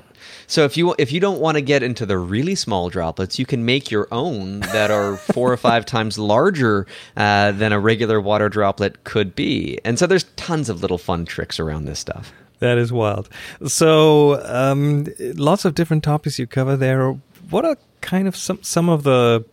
so 0.47 0.63
if 0.63 0.77
you 0.77 0.95
if 0.97 1.11
you 1.11 1.19
don't 1.19 1.41
want 1.41 1.55
to 1.55 1.61
get 1.61 1.83
into 1.83 2.05
the 2.05 2.17
really 2.17 2.55
small 2.55 2.89
droplets, 2.89 3.37
you 3.37 3.45
can 3.45 3.65
make 3.65 3.91
your 3.91 4.07
own 4.11 4.61
that 4.61 4.89
are 4.91 5.17
four 5.17 5.51
or 5.51 5.57
five 5.57 5.85
times 5.95 6.17
larger 6.17 6.87
uh, 7.17 7.51
than 7.51 7.73
a 7.73 7.79
regular 7.79 8.21
water 8.21 8.47
droplet 8.47 9.03
could 9.03 9.35
be. 9.35 9.77
And 9.83 9.99
so 9.99 10.07
there's 10.07 10.23
tons 10.37 10.69
of 10.69 10.81
little 10.81 10.97
fun 10.97 11.25
tricks 11.25 11.59
around 11.59 11.83
this 11.83 11.99
stuff. 11.99 12.31
That 12.59 12.77
is 12.77 12.91
wild. 12.91 13.29
So, 13.67 14.41
um, 14.45 15.05
lots 15.19 15.63
of 15.65 15.75
different 15.75 16.03
topics 16.03 16.39
you 16.39 16.47
cover 16.47 16.75
there. 16.75 17.11
What 17.49 17.65
are 17.65 17.77
kind 18.01 18.27
of 18.27 18.35
some 18.35 18.61
some 18.61 18.89
of 18.89 19.03
the, 19.03 19.45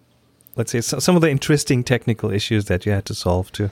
let's 0.56 0.72
say, 0.72 0.80
so, 0.80 0.98
some 0.98 1.16
of 1.16 1.22
the 1.22 1.30
interesting 1.30 1.84
technical 1.84 2.30
issues 2.30 2.66
that 2.66 2.86
you 2.86 2.92
had 2.92 3.04
to 3.06 3.14
solve 3.14 3.52
to 3.52 3.70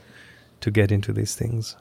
to 0.61 0.71
get 0.71 0.93
into 0.93 1.13
these 1.13 1.35
things? 1.35 1.77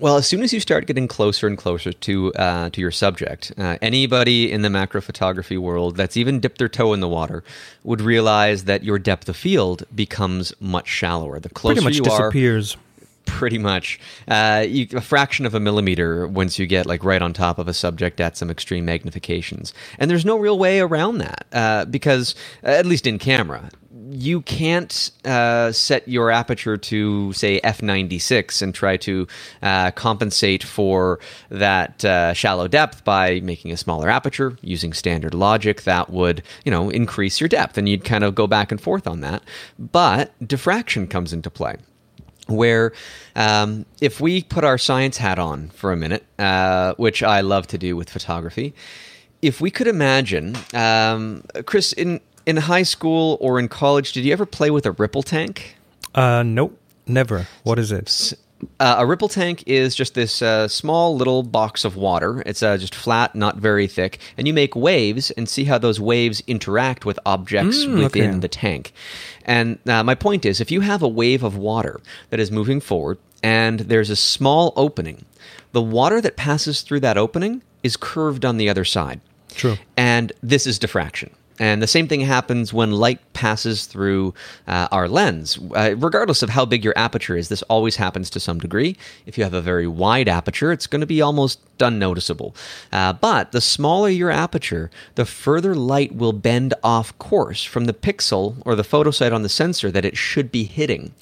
Well, 0.00 0.16
as 0.16 0.26
soon 0.26 0.42
as 0.42 0.52
you 0.52 0.60
start 0.60 0.86
getting 0.86 1.06
closer 1.06 1.46
and 1.46 1.56
closer 1.56 1.92
to 1.92 2.32
uh, 2.34 2.70
to 2.70 2.80
your 2.80 2.90
subject, 2.90 3.52
uh, 3.58 3.76
anybody 3.82 4.50
in 4.50 4.62
the 4.62 4.70
macro 4.70 5.00
photography 5.00 5.58
world 5.58 5.96
that's 5.96 6.16
even 6.16 6.40
dipped 6.40 6.58
their 6.58 6.68
toe 6.68 6.92
in 6.92 7.00
the 7.00 7.08
water 7.08 7.44
would 7.84 8.00
realize 8.00 8.64
that 8.64 8.82
your 8.82 8.98
depth 8.98 9.28
of 9.28 9.36
field 9.36 9.84
becomes 9.94 10.52
much 10.60 10.88
shallower. 10.88 11.38
The 11.38 11.50
closer 11.50 11.82
Pretty 11.82 11.84
much 11.84 12.06
you 12.06 12.12
are, 12.12 12.30
disappears. 12.30 12.76
Pretty 13.24 13.58
much 13.58 13.98
uh, 14.28 14.64
you, 14.66 14.86
a 14.94 15.00
fraction 15.00 15.46
of 15.46 15.54
a 15.54 15.60
millimeter 15.60 16.26
once 16.26 16.58
you 16.58 16.66
get 16.66 16.86
like 16.86 17.04
right 17.04 17.22
on 17.22 17.32
top 17.32 17.58
of 17.58 17.68
a 17.68 17.74
subject 17.74 18.20
at 18.20 18.36
some 18.36 18.50
extreme 18.50 18.86
magnifications. 18.86 19.72
And 19.98 20.10
there's 20.10 20.24
no 20.24 20.38
real 20.38 20.58
way 20.58 20.80
around 20.80 21.18
that 21.18 21.46
uh, 21.52 21.84
because 21.86 22.34
uh, 22.64 22.68
at 22.68 22.86
least 22.86 23.06
in 23.06 23.18
camera 23.18 23.70
you 24.12 24.42
can't 24.42 25.10
uh, 25.24 25.72
set 25.72 26.06
your 26.06 26.30
aperture 26.30 26.76
to 26.76 27.32
say 27.32 27.60
f96 27.62 28.62
and 28.62 28.74
try 28.74 28.96
to 28.98 29.26
uh, 29.62 29.90
compensate 29.92 30.62
for 30.62 31.18
that 31.48 32.04
uh, 32.04 32.32
shallow 32.34 32.68
depth 32.68 33.04
by 33.04 33.40
making 33.40 33.72
a 33.72 33.76
smaller 33.76 34.10
aperture 34.10 34.58
using 34.60 34.92
standard 34.92 35.34
logic 35.34 35.82
that 35.82 36.10
would 36.10 36.42
you 36.64 36.70
know 36.70 36.90
increase 36.90 37.40
your 37.40 37.48
depth. 37.48 37.78
And 37.78 37.88
you'd 37.88 38.04
kind 38.04 38.24
of 38.24 38.34
go 38.34 38.46
back 38.46 38.70
and 38.70 38.80
forth 38.80 39.06
on 39.06 39.20
that. 39.20 39.42
But 39.78 40.32
diffraction 40.46 41.06
comes 41.06 41.32
into 41.32 41.50
play 41.50 41.76
where 42.48 42.92
um, 43.36 43.86
if 44.00 44.20
we 44.20 44.42
put 44.42 44.64
our 44.64 44.78
science 44.78 45.16
hat 45.18 45.38
on 45.38 45.68
for 45.70 45.92
a 45.92 45.96
minute, 45.96 46.24
uh, 46.38 46.94
which 46.96 47.22
I 47.22 47.40
love 47.40 47.66
to 47.68 47.78
do 47.78 47.96
with 47.96 48.10
photography, 48.10 48.74
if 49.40 49.60
we 49.60 49.70
could 49.70 49.86
imagine, 49.88 50.56
um, 50.74 51.44
Chris, 51.66 51.92
in 51.92 52.20
in 52.46 52.56
high 52.56 52.82
school 52.82 53.38
or 53.40 53.58
in 53.58 53.68
college, 53.68 54.12
did 54.12 54.24
you 54.24 54.32
ever 54.32 54.46
play 54.46 54.70
with 54.70 54.86
a 54.86 54.92
ripple 54.92 55.22
tank? 55.22 55.76
Uh, 56.14 56.42
nope, 56.42 56.78
never. 57.06 57.46
What 57.62 57.78
is 57.78 57.92
it? 57.92 58.34
Uh, 58.78 58.96
a 58.98 59.06
ripple 59.06 59.28
tank 59.28 59.64
is 59.66 59.96
just 59.96 60.14
this 60.14 60.40
uh, 60.40 60.68
small 60.68 61.16
little 61.16 61.42
box 61.42 61.84
of 61.84 61.96
water. 61.96 62.42
It's 62.46 62.62
uh, 62.62 62.76
just 62.76 62.94
flat, 62.94 63.34
not 63.34 63.56
very 63.56 63.88
thick, 63.88 64.20
and 64.36 64.46
you 64.46 64.54
make 64.54 64.76
waves 64.76 65.32
and 65.32 65.48
see 65.48 65.64
how 65.64 65.78
those 65.78 65.98
waves 65.98 66.42
interact 66.46 67.04
with 67.04 67.18
objects 67.26 67.84
Mm, 67.84 67.98
within 68.04 68.30
okay. 68.30 68.38
the 68.38 68.48
tank. 68.48 68.92
And 69.44 69.78
uh, 69.88 70.02
my 70.02 70.14
point 70.14 70.44
is, 70.44 70.60
if 70.60 70.70
you 70.70 70.80
have 70.80 71.02
a 71.02 71.08
wave 71.08 71.42
of 71.42 71.56
water 71.56 72.00
that 72.30 72.40
is 72.40 72.50
moving 72.50 72.80
forward 72.80 73.18
and 73.42 73.80
there's 73.80 74.10
a 74.10 74.16
small 74.16 74.72
opening, 74.76 75.24
the 75.72 75.82
water 75.82 76.20
that 76.20 76.36
passes 76.36 76.82
through 76.82 77.00
that 77.00 77.18
opening 77.18 77.62
is 77.82 77.96
curved 77.96 78.44
on 78.44 78.56
the 78.56 78.68
other 78.68 78.84
side. 78.84 79.20
True. 79.48 79.76
And 79.96 80.32
this 80.42 80.66
is 80.66 80.78
diffraction. 80.78 81.30
And 81.62 81.80
the 81.80 81.86
same 81.86 82.08
thing 82.08 82.22
happens 82.22 82.72
when 82.72 82.90
light 82.90 83.20
passes 83.34 83.86
through 83.86 84.34
uh, 84.66 84.88
our 84.90 85.06
lens. 85.06 85.60
Uh, 85.76 85.94
regardless 85.96 86.42
of 86.42 86.50
how 86.50 86.64
big 86.64 86.84
your 86.84 86.92
aperture 86.96 87.36
is, 87.36 87.48
this 87.48 87.62
always 87.62 87.94
happens 87.94 88.30
to 88.30 88.40
some 88.40 88.58
degree. 88.58 88.96
If 89.26 89.38
you 89.38 89.44
have 89.44 89.54
a 89.54 89.62
very 89.62 89.86
wide 89.86 90.28
aperture, 90.28 90.72
it's 90.72 90.88
going 90.88 91.02
to 91.02 91.06
be 91.06 91.22
almost 91.22 91.60
unnoticeable. 91.78 92.56
Uh, 92.90 93.12
but 93.12 93.52
the 93.52 93.60
smaller 93.60 94.08
your 94.08 94.32
aperture, 94.32 94.90
the 95.14 95.24
further 95.24 95.76
light 95.76 96.12
will 96.16 96.32
bend 96.32 96.74
off 96.82 97.16
course 97.18 97.62
from 97.62 97.84
the 97.84 97.94
pixel 97.94 98.60
or 98.64 98.74
the 98.74 98.82
photosite 98.82 99.32
on 99.32 99.44
the 99.44 99.48
sensor 99.48 99.88
that 99.92 100.04
it 100.04 100.16
should 100.16 100.50
be 100.50 100.64
hitting. 100.64 101.14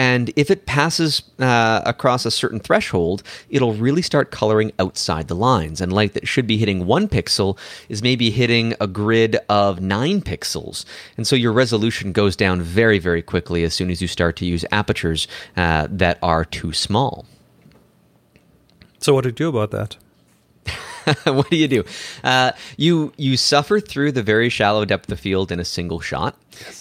And 0.00 0.32
if 0.34 0.50
it 0.50 0.64
passes 0.64 1.22
uh, 1.38 1.82
across 1.84 2.24
a 2.24 2.30
certain 2.30 2.58
threshold, 2.58 3.22
it'll 3.50 3.74
really 3.74 4.00
start 4.00 4.30
coloring 4.30 4.72
outside 4.78 5.28
the 5.28 5.34
lines. 5.34 5.82
And 5.82 5.92
light 5.92 6.14
that 6.14 6.26
should 6.26 6.46
be 6.46 6.56
hitting 6.56 6.86
one 6.86 7.06
pixel 7.06 7.58
is 7.90 8.02
maybe 8.02 8.30
hitting 8.30 8.72
a 8.80 8.86
grid 8.86 9.36
of 9.50 9.82
nine 9.82 10.22
pixels. 10.22 10.86
And 11.18 11.26
so 11.26 11.36
your 11.36 11.52
resolution 11.52 12.12
goes 12.12 12.34
down 12.34 12.62
very, 12.62 12.98
very 12.98 13.20
quickly 13.20 13.62
as 13.62 13.74
soon 13.74 13.90
as 13.90 14.00
you 14.00 14.08
start 14.08 14.36
to 14.36 14.46
use 14.46 14.64
apertures 14.72 15.28
uh, 15.54 15.86
that 15.90 16.18
are 16.22 16.46
too 16.46 16.72
small. 16.72 17.26
So 19.00 19.12
what 19.12 19.24
do 19.24 19.28
you 19.28 19.34
do 19.34 19.50
about 19.50 19.70
that? 19.72 19.98
what 21.24 21.48
do 21.50 21.56
you 21.56 21.68
do? 21.68 21.84
Uh, 22.22 22.52
you 22.76 23.12
you 23.16 23.36
suffer 23.36 23.80
through 23.80 24.12
the 24.12 24.22
very 24.22 24.48
shallow 24.48 24.84
depth 24.84 25.10
of 25.10 25.20
field 25.20 25.50
in 25.50 25.60
a 25.60 25.64
single 25.64 26.00
shot, 26.00 26.36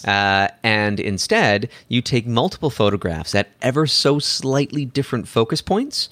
uh, 0.06 0.50
and 0.64 1.00
instead 1.00 1.70
you 1.88 2.02
take 2.02 2.28
multiple 2.28 2.70
photographs 2.70 3.34
at 3.36 3.50
ever 3.62 3.88
so 3.88 4.20
slightly 4.20 4.86
different 4.86 5.28
focus 5.28 5.62
points. 5.62 6.10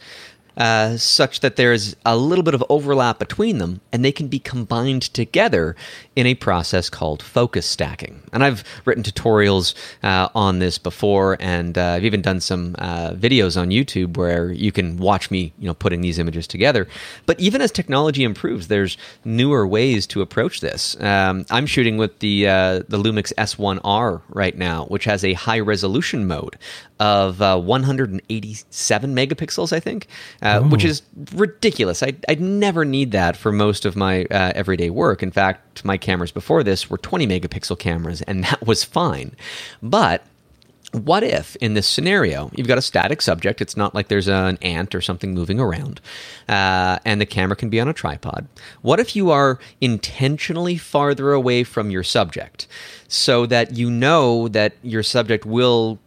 Uh, 0.57 0.97
such 0.97 1.41
that 1.41 1.55
there's 1.55 1.95
a 2.05 2.17
little 2.17 2.43
bit 2.43 2.55
of 2.55 2.63
overlap 2.67 3.19
between 3.19 3.59
them, 3.59 3.79
and 3.91 4.03
they 4.03 4.11
can 4.11 4.27
be 4.27 4.39
combined 4.39 5.03
together 5.13 5.75
in 6.15 6.25
a 6.25 6.33
process 6.33 6.89
called 6.89 7.21
focus 7.21 7.65
stacking. 7.65 8.21
And 8.33 8.43
I've 8.43 8.63
written 8.85 9.03
tutorials 9.03 9.75
uh, 10.01 10.29
on 10.33 10.59
this 10.59 10.79
before, 10.79 11.37
and 11.39 11.77
uh, 11.77 11.89
I've 11.89 12.05
even 12.05 12.21
done 12.21 12.39
some 12.39 12.75
uh, 12.79 13.11
videos 13.11 13.59
on 13.59 13.69
YouTube 13.69 14.17
where 14.17 14.51
you 14.51 14.71
can 14.71 14.97
watch 14.97 15.29
me, 15.29 15.53
you 15.59 15.67
know, 15.67 15.75
putting 15.75 16.01
these 16.01 16.17
images 16.17 16.47
together. 16.47 16.87
But 17.27 17.39
even 17.39 17.61
as 17.61 17.71
technology 17.71 18.23
improves, 18.23 18.67
there's 18.67 18.97
newer 19.23 19.67
ways 19.67 20.07
to 20.07 20.21
approach 20.21 20.61
this. 20.61 20.99
Um, 20.99 21.45
I'm 21.51 21.67
shooting 21.67 21.97
with 21.97 22.17
the 22.19 22.47
uh, 22.47 22.79
the 22.87 22.97
Lumix 22.97 23.31
S1R 23.35 24.21
right 24.29 24.57
now, 24.57 24.85
which 24.85 25.05
has 25.05 25.23
a 25.23 25.33
high 25.33 25.59
resolution 25.59 26.25
mode 26.27 26.57
of 26.99 27.41
uh, 27.41 27.59
187 27.59 29.15
megapixels, 29.15 29.71
I 29.71 29.79
think, 29.79 30.07
uh, 30.47 30.61
which 30.61 30.85
is 30.85 31.01
ridiculous. 31.33 32.01
I, 32.01 32.13
I'd 32.29 32.41
never 32.41 32.85
need 32.85 33.11
that 33.11 33.35
for 33.35 33.51
most 33.51 33.85
of 33.85 33.95
my 33.95 34.25
uh, 34.25 34.53
everyday 34.55 34.89
work. 34.89 35.21
In 35.21 35.31
fact, 35.31 35.83
my 35.83 35.97
cameras 35.97 36.31
before 36.31 36.63
this 36.63 36.89
were 36.89 36.97
20 36.97 37.27
megapixel 37.27 37.79
cameras, 37.79 38.21
and 38.23 38.43
that 38.45 38.65
was 38.65 38.83
fine. 38.83 39.35
But 39.81 40.23
what 40.93 41.21
if 41.21 41.57
in 41.57 41.73
this 41.73 41.85
scenario 41.85 42.49
you've 42.55 42.67
got 42.67 42.77
a 42.77 42.81
static 42.81 43.21
subject 43.21 43.59
it's 43.59 43.75
not 43.75 43.93
like 43.93 44.07
there's 44.07 44.29
an 44.29 44.57
ant 44.61 44.95
or 44.95 45.01
something 45.01 45.33
moving 45.33 45.59
around 45.59 45.99
uh, 46.47 46.97
and 47.03 47.19
the 47.19 47.25
camera 47.25 47.57
can 47.57 47.69
be 47.69 47.79
on 47.79 47.89
a 47.89 47.93
tripod 47.93 48.47
what 48.81 48.97
if 48.97 49.13
you 49.13 49.29
are 49.29 49.59
intentionally 49.81 50.77
farther 50.77 51.33
away 51.33 51.65
from 51.65 51.91
your 51.91 52.03
subject 52.03 52.67
so 53.09 53.45
that 53.45 53.75
you 53.75 53.91
know 53.91 54.47
that 54.47 54.75
your 54.81 55.03
subject 55.03 55.45
will 55.45 55.99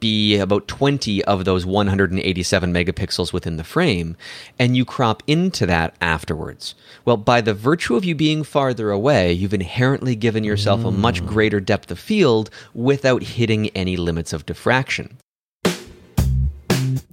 be 0.00 0.38
about 0.38 0.66
20 0.66 1.22
of 1.24 1.44
those 1.44 1.64
187 1.64 2.72
megapixels 2.72 3.32
within 3.32 3.56
the 3.56 3.64
frame, 3.64 4.16
and 4.58 4.76
you 4.76 4.84
crop 4.84 5.22
into 5.26 5.66
that 5.66 5.94
afterwards. 6.00 6.74
Well, 7.04 7.16
by 7.16 7.40
the 7.40 7.54
virtue 7.54 7.96
of 7.96 8.04
you 8.04 8.14
being 8.14 8.42
farther 8.42 8.90
away, 8.90 9.32
you've 9.32 9.54
inherently 9.54 10.16
given 10.16 10.44
yourself 10.44 10.84
a 10.84 10.90
much 10.90 11.22
mm. 11.22 11.26
greater 11.26 11.60
depth 11.60 11.90
of 11.90 11.98
field 11.98 12.50
without 12.74 13.22
hitting 13.22 13.68
any 13.70 13.96
limits 13.96 14.32
of 14.32 14.46
diffraction. 14.46 15.18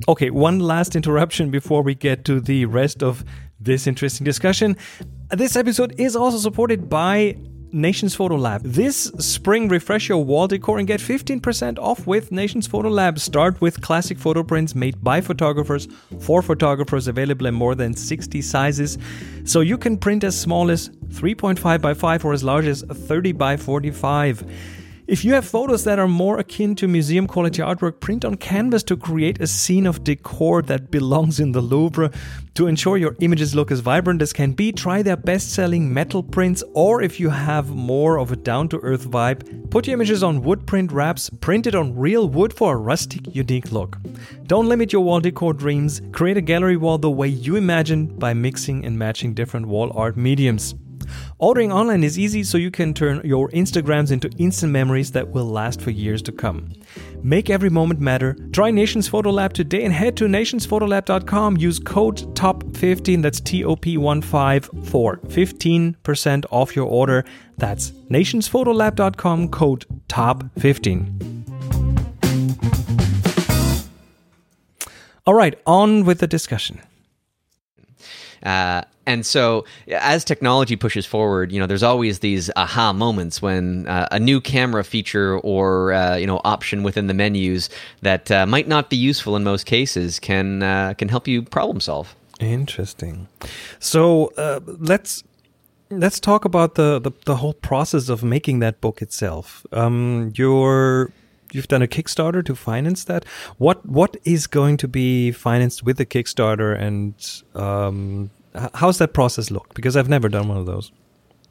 Okay, 0.08 0.30
one 0.30 0.60
last 0.60 0.96
interruption 0.96 1.52
before 1.52 1.82
we 1.82 1.94
get 1.94 2.24
to 2.26 2.40
the 2.40 2.66
rest 2.66 3.04
of 3.04 3.24
this 3.60 3.88
interesting 3.88 4.24
discussion. 4.24 4.78
This 5.30 5.56
episode 5.56 6.00
is 6.00 6.16
also 6.16 6.38
supported 6.38 6.90
by 6.90 7.36
Nations 7.78 8.16
Photo 8.16 8.36
Lab. 8.36 8.64
This 8.64 9.12
spring, 9.20 9.68
refresh 9.68 10.10
your 10.10 10.24
wall 10.24 10.48
decor 10.48 10.80
and 10.80 10.88
get 10.88 11.00
15% 11.00 11.78
off 11.78 12.08
with 12.08 12.32
Nations 12.32 12.66
Photo 12.66 12.90
Lab. 12.90 13.20
Start 13.20 13.62
with 13.62 13.82
classic 13.82 14.18
photo 14.18 14.42
prints 14.42 14.74
made 14.74 15.04
by 15.04 15.22
photographers 15.22 15.88
for 16.20 16.42
photographers, 16.42 17.08
available 17.08 17.46
in 17.46 17.54
more 17.54 17.76
than 17.76 17.94
60 17.94 18.42
sizes. 18.42 18.98
So 19.46 19.60
you 19.60 19.78
can 19.78 19.96
print 19.96 20.24
as 20.24 20.36
small 20.36 20.72
as 20.72 20.90
3.5 20.90 21.80
by 21.80 21.94
5 21.94 22.26
or 22.26 22.34
as 22.34 22.44
large 22.44 22.66
as 22.66 22.82
30 22.82 23.34
by 23.34 23.56
45. 23.58 24.44
If 25.08 25.24
you 25.24 25.36
have 25.36 25.48
photos 25.48 25.86
that 25.86 26.00
are 26.00 26.08
more 26.10 26.38
akin 26.38 26.76
to 26.76 26.86
museum 26.86 27.28
quality 27.28 27.62
artwork, 27.62 28.02
print 28.02 28.26
on 28.26 28.36
canvas 28.36 28.84
to 28.84 28.98
create 28.98 29.40
a 29.40 29.48
scene 29.48 29.86
of 29.86 30.04
decor 30.04 30.62
that 30.64 30.92
belongs 30.92 31.40
in 31.40 31.54
the 31.54 31.62
Louvre. 31.62 32.12
To 32.56 32.68
ensure 32.68 32.98
your 32.98 33.16
images 33.22 33.56
look 33.56 33.72
as 33.72 33.80
vibrant 33.80 34.22
as 34.22 34.34
can 34.34 34.52
be, 34.52 34.74
try 34.74 35.02
their 35.02 35.16
best 35.16 35.54
selling 35.54 35.94
metal 35.94 36.22
prints, 36.22 36.62
or 36.74 37.02
if 37.02 37.22
you 37.22 37.30
have 37.30 37.70
more 37.70 38.20
of 38.20 38.34
a 38.34 38.36
down 38.36 38.68
to 38.68 38.80
earth 38.80 39.10
vibe, 39.10 39.72
put 39.72 39.88
your 39.88 39.94
images 39.94 40.24
on 40.24 40.42
wood 40.42 40.68
print 40.68 40.92
wraps 40.92 41.30
printed 41.40 41.74
on 41.74 41.96
real 41.96 42.28
wood 42.28 42.54
for 42.54 42.74
a 42.74 42.78
rustic, 42.78 43.34
unique 43.34 43.72
look. 43.72 43.98
Don't 44.48 44.68
limit 44.68 44.92
your 44.92 45.04
wall 45.04 45.22
decor 45.22 45.54
dreams, 45.54 46.02
create 46.12 46.36
a 46.36 46.42
gallery 46.42 46.76
wall 46.76 46.98
the 46.98 47.10
way 47.10 47.30
you 47.30 47.56
imagine 47.56 48.08
by 48.08 48.34
mixing 48.34 48.84
and 48.84 49.00
matching 49.00 49.34
different 49.34 49.68
wall 49.68 49.90
art 49.96 50.18
mediums. 50.18 50.76
Ordering 51.40 51.72
online 51.72 52.04
is 52.04 52.18
easy, 52.18 52.44
so 52.44 52.58
you 52.58 52.72
can 52.72 52.94
turn 52.94 53.22
your 53.24 53.50
Instagrams 53.50 54.12
into 54.12 54.30
instant 54.38 54.72
memories 54.72 55.12
that 55.12 55.30
will 55.30 55.46
last 55.46 55.82
for 55.82 55.92
years 55.92 56.22
to 56.24 56.32
come. 56.32 56.72
Make 57.24 57.50
every 57.50 57.70
moment 57.70 58.00
matter. 58.00 58.36
Try 58.52 58.72
Nations 58.72 59.08
Photo 59.08 59.30
Lab 59.30 59.54
today 59.54 59.84
and 59.84 59.94
head 59.94 60.18
to 60.18 60.26
nationsphotolab.com. 60.26 61.58
Use 61.58 61.80
code 61.80 62.18
TOP15, 62.36 63.22
that's 63.22 63.40
T 63.40 63.64
O 63.64 63.76
P 63.76 63.98
1 63.98 64.22
5 64.22 64.70
for 64.84 65.18
15% 65.18 66.46
off 66.52 66.76
your 66.76 66.88
order. 66.88 67.26
That's 67.58 67.92
nationsphotolab.com, 67.92 69.50
code 69.50 69.86
TOP15. 70.08 71.38
All 75.26 75.34
right, 75.34 75.60
on 75.66 76.06
with 76.06 76.20
the 76.20 76.28
discussion. 76.28 76.80
Uh, 78.42 78.84
and 79.08 79.26
so, 79.26 79.66
as 79.88 80.26
technology 80.26 80.76
pushes 80.76 81.06
forward, 81.06 81.52
you 81.52 81.60
know, 81.60 81.66
there's 81.66 81.82
always 81.82 82.20
these 82.20 82.52
aha 82.58 82.92
moments 82.92 83.42
when 83.42 83.88
uh, 83.88 84.10
a 84.12 84.20
new 84.20 84.42
camera 84.42 84.84
feature 84.84 85.40
or 85.40 85.94
uh, 85.94 86.18
you 86.18 86.28
know 86.28 86.42
option 86.44 86.84
within 86.84 87.08
the 87.08 87.14
menus 87.14 87.70
that 88.02 88.30
uh, 88.30 88.46
might 88.46 88.68
not 88.68 88.90
be 88.90 88.98
useful 88.98 89.38
in 89.38 89.46
most 89.46 89.66
cases 89.66 90.20
can 90.20 90.62
uh, 90.62 90.94
can 90.98 91.08
help 91.08 91.26
you 91.26 91.42
problem 91.42 91.80
solve. 91.80 92.16
Interesting. 92.42 93.30
So 93.80 94.34
uh, 94.38 94.60
let's 94.66 95.24
let's 95.90 96.20
talk 96.20 96.44
about 96.44 96.76
the, 96.76 97.00
the 97.00 97.12
the 97.26 97.38
whole 97.38 97.54
process 97.54 98.10
of 98.10 98.26
making 98.26 98.60
that 98.60 98.82
book 98.82 99.02
itself. 99.02 99.66
Um, 99.72 100.34
you're 100.36 101.14
you've 101.54 101.70
done 101.70 101.82
a 101.82 101.88
Kickstarter 101.88 102.46
to 102.46 102.56
finance 102.56 103.06
that. 103.06 103.24
What 103.58 103.86
what 103.86 104.18
is 104.26 104.48
going 104.48 104.76
to 104.78 104.88
be 104.90 105.32
financed 105.32 105.84
with 105.84 105.98
the 105.98 106.06
Kickstarter, 106.06 106.78
and 106.78 107.16
um, 107.56 108.32
how's 108.76 108.98
that 108.98 109.14
process 109.14 109.52
look? 109.52 109.74
Because 109.74 109.96
I've 109.96 110.10
never 110.10 110.30
done 110.30 110.48
one 110.48 110.58
of 110.58 110.66
those. 110.66 110.92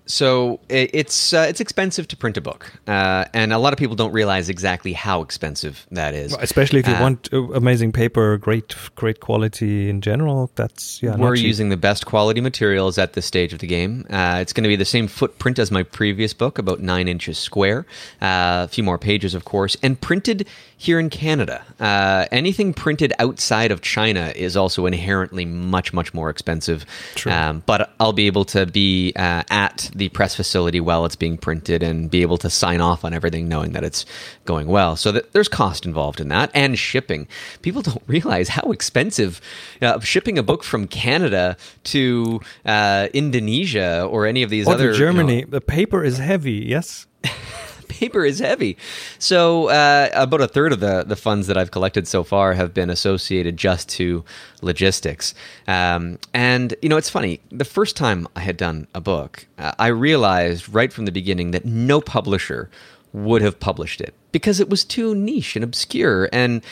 So 0.06 0.60
it's 0.68 1.32
uh, 1.32 1.46
it's 1.48 1.60
expensive 1.60 2.06
to 2.08 2.16
print 2.16 2.36
a 2.36 2.40
book, 2.40 2.72
uh, 2.86 3.24
and 3.34 3.52
a 3.52 3.58
lot 3.58 3.72
of 3.72 3.78
people 3.78 3.96
don't 3.96 4.12
realize 4.12 4.48
exactly 4.48 4.92
how 4.92 5.20
expensive 5.20 5.84
that 5.90 6.14
is. 6.14 6.32
Especially 6.40 6.78
if 6.78 6.86
you 6.86 6.94
Uh, 6.94 7.02
want 7.02 7.28
uh, 7.32 7.42
amazing 7.52 7.90
paper, 7.90 8.38
great 8.38 8.74
great 8.94 9.18
quality 9.18 9.90
in 9.90 10.00
general. 10.00 10.50
That's 10.54 11.02
yeah. 11.02 11.16
We're 11.16 11.34
using 11.34 11.70
the 11.70 11.76
best 11.76 12.06
quality 12.06 12.40
materials 12.40 12.98
at 12.98 13.14
this 13.14 13.26
stage 13.26 13.52
of 13.52 13.58
the 13.58 13.66
game. 13.66 14.06
Uh, 14.08 14.38
it's 14.40 14.52
going 14.52 14.62
to 14.62 14.68
be 14.68 14.76
the 14.76 14.84
same 14.84 15.08
footprint 15.08 15.58
as 15.58 15.70
my 15.72 15.82
previous 15.82 16.32
book, 16.32 16.58
about 16.58 16.80
nine 16.80 17.08
inches 17.08 17.36
square. 17.36 17.84
Uh, 18.22 18.64
a 18.64 18.68
few 18.68 18.84
more 18.84 18.98
pages, 18.98 19.34
of 19.34 19.44
course, 19.44 19.76
and 19.82 20.00
printed 20.00 20.46
here 20.76 21.00
in 21.00 21.10
Canada. 21.10 21.62
Uh, 21.80 22.26
anything 22.30 22.74
printed 22.74 23.12
outside 23.18 23.72
of 23.72 23.80
China 23.80 24.32
is 24.36 24.56
also 24.56 24.86
inherently 24.86 25.44
much, 25.44 25.92
much 25.92 26.14
more 26.14 26.30
expensive. 26.30 26.84
True. 27.14 27.32
Um, 27.32 27.62
but 27.66 27.90
I'll 27.98 28.12
be 28.12 28.26
able 28.26 28.44
to 28.46 28.66
be 28.66 29.12
uh, 29.16 29.42
at 29.50 29.90
the 29.96 30.08
press 30.10 30.34
facility 30.34 30.80
while 30.80 31.04
it's 31.04 31.16
being 31.16 31.36
printed 31.38 31.82
and 31.82 32.10
be 32.10 32.22
able 32.22 32.38
to 32.38 32.50
sign 32.50 32.80
off 32.80 33.04
on 33.04 33.14
everything, 33.14 33.48
knowing 33.48 33.72
that 33.72 33.82
it's 33.84 34.04
going 34.44 34.66
well. 34.66 34.96
So 34.96 35.10
that 35.12 35.32
there's 35.32 35.48
cost 35.48 35.86
involved 35.86 36.20
in 36.20 36.28
that 36.28 36.50
and 36.54 36.78
shipping. 36.78 37.26
People 37.62 37.82
don't 37.82 38.02
realize 38.06 38.50
how 38.50 38.70
expensive 38.72 39.40
uh, 39.82 40.00
shipping 40.00 40.38
a 40.38 40.42
book 40.42 40.62
from 40.64 40.86
Canada 40.86 41.56
to 41.84 42.40
uh, 42.64 43.08
Indonesia 43.14 44.04
or 44.04 44.26
any 44.26 44.42
of 44.42 44.50
these 44.50 44.66
Or 44.68 44.74
other 44.74 44.92
to 44.92 44.98
you 44.98 45.04
know, 45.04 45.12
Germany. 45.12 45.44
the 45.44 45.60
paper 45.60 46.04
is 46.04 46.18
heavy. 46.18 46.64
Yes. 46.66 47.06
paper 47.88 48.24
is 48.24 48.38
heavy. 48.38 48.76
So 49.18 49.68
uh, 49.68 50.10
about 50.12 50.40
a 50.40 50.48
third 50.48 50.72
of 50.72 50.80
the 50.80 51.04
the 51.04 51.16
funds 51.16 51.46
that 51.46 51.56
I've 51.56 51.70
collected 51.70 52.06
so 52.08 52.24
far 52.24 52.54
have 52.54 52.74
been 52.74 52.90
associated 52.90 53.56
just 53.56 53.88
to 53.90 54.24
logistics. 54.62 55.34
Um, 55.66 56.18
and 56.32 56.74
you 56.82 56.88
know, 56.88 56.96
it's 56.96 57.10
funny. 57.10 57.40
The 57.50 57.64
first 57.64 57.96
time 57.96 58.26
I 58.36 58.40
had 58.40 58.56
done 58.56 58.86
a 58.94 59.00
book, 59.00 59.46
uh, 59.58 59.72
I 59.78 59.88
realized 59.88 60.68
right 60.72 60.92
from 60.92 61.04
the 61.04 61.12
beginning 61.12 61.50
that 61.52 61.64
no 61.64 62.00
publisher 62.00 62.70
would 63.12 63.42
have 63.42 63.58
published 63.58 64.00
it 64.00 64.14
because 64.30 64.60
it 64.60 64.68
was 64.68 64.84
too 64.84 65.14
niche 65.14 65.56
and 65.56 65.64
obscure 65.64 66.28
and 66.32 66.62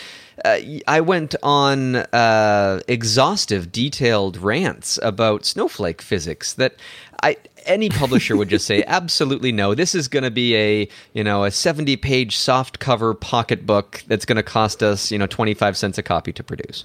uh, 0.44 0.58
I 0.88 1.00
went 1.00 1.34
on 1.42 1.96
uh, 1.96 2.80
exhaustive, 2.88 3.70
detailed 3.70 4.36
rants 4.36 4.98
about 5.02 5.44
snowflake 5.44 6.02
physics 6.02 6.54
that 6.54 6.74
I 7.22 7.36
any 7.66 7.88
publisher 7.88 8.36
would 8.36 8.48
just 8.48 8.66
say 8.66 8.84
absolutely 8.88 9.52
no. 9.52 9.74
This 9.74 9.94
is 9.94 10.08
going 10.08 10.24
to 10.24 10.30
be 10.30 10.56
a 10.56 10.88
you 11.12 11.24
know 11.24 11.44
a 11.44 11.50
seventy 11.50 11.96
page 11.96 12.36
soft 12.36 12.78
cover 12.78 13.14
pocketbook 13.14 14.02
that's 14.06 14.24
going 14.24 14.36
to 14.36 14.42
cost 14.42 14.82
us 14.82 15.10
you 15.10 15.18
know 15.18 15.26
twenty 15.26 15.54
five 15.54 15.76
cents 15.76 15.98
a 15.98 16.02
copy 16.02 16.32
to 16.32 16.42
produce. 16.42 16.84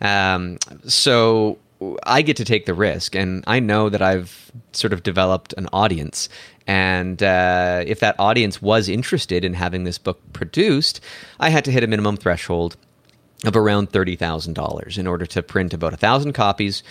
Um, 0.00 0.58
so 0.86 1.58
I 2.04 2.22
get 2.22 2.36
to 2.36 2.44
take 2.44 2.66
the 2.66 2.74
risk, 2.74 3.14
and 3.14 3.42
I 3.46 3.60
know 3.60 3.88
that 3.88 4.02
I've 4.02 4.52
sort 4.72 4.92
of 4.92 5.02
developed 5.02 5.54
an 5.56 5.66
audience. 5.72 6.28
And 6.66 7.22
uh, 7.22 7.82
if 7.86 8.00
that 8.00 8.16
audience 8.18 8.60
was 8.62 8.88
interested 8.88 9.44
in 9.44 9.54
having 9.54 9.84
this 9.84 9.98
book 9.98 10.20
produced, 10.32 11.00
I 11.40 11.48
had 11.48 11.64
to 11.64 11.72
hit 11.72 11.82
a 11.82 11.86
minimum 11.86 12.16
threshold 12.16 12.76
of 13.44 13.56
around 13.56 13.90
$30,000 13.90 14.98
in 14.98 15.06
order 15.06 15.26
to 15.26 15.42
print 15.42 15.72
about 15.72 15.94
a 15.94 15.96
thousand 15.96 16.34
copies. 16.34 16.82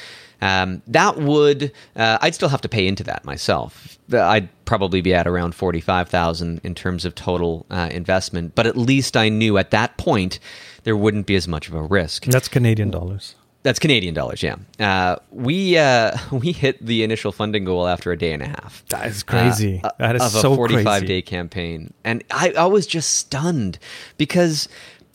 Um, 0.41 0.81
that 0.87 1.17
would, 1.17 1.71
uh, 1.95 2.17
I'd 2.21 2.35
still 2.35 2.49
have 2.49 2.61
to 2.61 2.69
pay 2.69 2.87
into 2.87 3.03
that 3.03 3.25
myself. 3.25 3.97
I'd 4.11 4.49
probably 4.65 5.01
be 5.01 5.13
at 5.13 5.27
around 5.27 5.55
45,000 5.55 6.61
in 6.63 6.75
terms 6.75 7.05
of 7.05 7.15
total 7.15 7.65
uh, 7.69 7.89
investment, 7.91 8.55
but 8.55 8.65
at 8.65 8.77
least 8.77 9.17
I 9.17 9.29
knew 9.29 9.57
at 9.57 9.71
that 9.71 9.97
point 9.97 10.39
there 10.83 10.95
wouldn't 10.95 11.25
be 11.25 11.35
as 11.35 11.47
much 11.47 11.67
of 11.67 11.73
a 11.73 11.81
risk. 11.81 12.25
That's 12.25 12.47
Canadian 12.47 12.89
dollars. 12.91 13.35
That's 13.61 13.77
Canadian 13.77 14.13
dollars, 14.13 14.41
yeah. 14.41 14.55
Uh, 14.79 15.17
we 15.31 15.77
uh, 15.77 16.17
we 16.31 16.53
hit 16.53 16.83
the 16.85 17.03
initial 17.03 17.31
funding 17.31 17.65
goal 17.65 17.87
after 17.87 18.11
a 18.11 18.17
day 18.17 18.31
and 18.31 18.41
a 18.41 18.47
half. 18.47 18.85
That 18.89 19.07
is 19.07 19.21
crazy. 19.21 19.81
Uh, 19.83 19.91
that 19.99 20.15
is 20.15 20.21
of 20.21 20.31
so 20.31 20.53
a 20.53 20.55
45 20.55 20.85
crazy. 20.85 21.05
day 21.05 21.21
campaign, 21.21 21.93
and 22.05 22.23
I, 22.31 22.53
I 22.57 22.65
was 22.67 22.87
just 22.87 23.15
stunned 23.15 23.77
because 24.17 24.69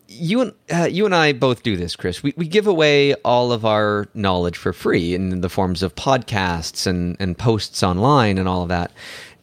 you 0.08 0.40
and 0.40 0.52
uh, 0.72 0.84
you 0.84 1.06
and 1.06 1.14
I 1.14 1.32
both 1.32 1.62
do 1.62 1.76
this, 1.76 1.96
Chris. 1.96 2.22
We 2.22 2.34
we 2.36 2.46
give 2.46 2.66
away 2.66 3.14
all 3.24 3.52
of 3.52 3.64
our 3.64 4.08
knowledge 4.14 4.56
for 4.56 4.72
free 4.72 5.14
in 5.14 5.40
the 5.40 5.48
forms 5.48 5.82
of 5.82 5.94
podcasts 5.94 6.86
and 6.86 7.16
and 7.18 7.36
posts 7.36 7.82
online 7.82 8.38
and 8.38 8.48
all 8.48 8.62
of 8.62 8.68
that. 8.68 8.92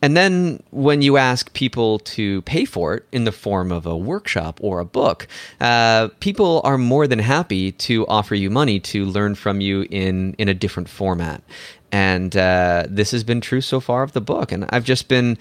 And 0.04 0.18
then 0.18 0.64
when 0.72 1.04
you 1.04 1.18
ask 1.18 1.54
people 1.54 2.00
to 2.00 2.42
pay 2.42 2.66
for 2.66 2.96
it 2.96 3.06
in 3.12 3.26
the 3.26 3.32
form 3.32 3.72
of 3.72 3.86
a 3.86 3.96
workshop 3.96 4.60
or 4.62 4.80
a 4.80 4.86
book, 4.86 5.28
uh, 5.60 6.08
people 6.20 6.62
are 6.64 6.78
more 6.78 7.06
than 7.06 7.20
happy 7.20 7.72
to 7.74 8.08
offer 8.08 8.34
you 8.34 8.50
money 8.50 8.80
to 8.80 9.06
learn 9.06 9.36
from 9.36 9.62
you 9.62 9.86
in 9.92 10.34
in 10.38 10.50
a 10.50 10.54
different 10.54 10.90
format. 10.90 11.44
And 11.92 12.36
uh, 12.36 12.86
this 12.90 13.12
has 13.12 13.24
been 13.24 13.42
true 13.42 13.62
so 13.62 13.80
far 13.80 14.02
of 14.02 14.14
the 14.14 14.22
book. 14.22 14.52
And 14.52 14.66
I've 14.70 14.86
just 14.86 15.08
been. 15.08 15.38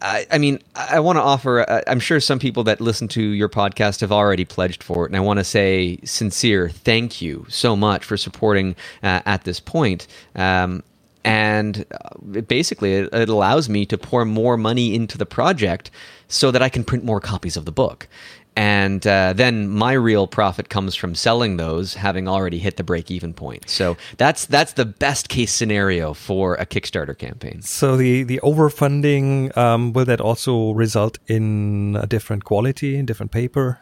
I, 0.00 0.26
I 0.30 0.38
mean, 0.38 0.60
I 0.74 1.00
want 1.00 1.16
to 1.16 1.22
offer. 1.22 1.68
Uh, 1.68 1.82
I'm 1.86 2.00
sure 2.00 2.20
some 2.20 2.38
people 2.38 2.64
that 2.64 2.80
listen 2.80 3.08
to 3.08 3.22
your 3.22 3.48
podcast 3.48 4.00
have 4.00 4.12
already 4.12 4.44
pledged 4.44 4.82
for 4.82 5.04
it, 5.04 5.08
and 5.08 5.16
I 5.16 5.20
want 5.20 5.38
to 5.38 5.44
say 5.44 5.98
sincere 6.04 6.68
thank 6.68 7.22
you 7.22 7.46
so 7.48 7.74
much 7.74 8.04
for 8.04 8.16
supporting 8.16 8.76
uh, 9.02 9.22
at 9.24 9.44
this 9.44 9.60
point. 9.60 10.06
Um, 10.34 10.82
and 11.24 11.86
uh, 11.90 12.38
it 12.38 12.48
basically, 12.48 12.94
it, 12.94 13.14
it 13.14 13.28
allows 13.28 13.68
me 13.68 13.86
to 13.86 13.96
pour 13.96 14.24
more 14.24 14.56
money 14.56 14.94
into 14.94 15.16
the 15.16 15.26
project 15.26 15.90
so 16.28 16.50
that 16.50 16.62
I 16.62 16.68
can 16.68 16.84
print 16.84 17.04
more 17.04 17.20
copies 17.20 17.56
of 17.56 17.64
the 17.64 17.72
book. 17.72 18.06
And 18.56 19.04
uh, 19.06 19.32
then 19.32 19.68
my 19.68 19.92
real 19.92 20.26
profit 20.26 20.68
comes 20.68 20.94
from 20.94 21.14
selling 21.14 21.56
those, 21.56 21.94
having 21.94 22.28
already 22.28 22.58
hit 22.58 22.76
the 22.76 22.84
break 22.84 23.10
even 23.10 23.34
point. 23.34 23.68
So 23.68 23.96
that's 24.16 24.46
that's 24.46 24.74
the 24.74 24.84
best 24.84 25.28
case 25.28 25.52
scenario 25.52 26.14
for 26.14 26.54
a 26.54 26.66
Kickstarter 26.66 27.18
campaign. 27.18 27.62
So 27.62 27.96
the 27.96 28.22
the 28.22 28.40
overfunding 28.42 29.56
um, 29.56 29.92
will 29.92 30.04
that 30.04 30.20
also 30.20 30.72
result 30.72 31.18
in 31.26 31.98
a 32.00 32.06
different 32.06 32.44
quality, 32.44 33.02
different 33.02 33.32
paper? 33.32 33.80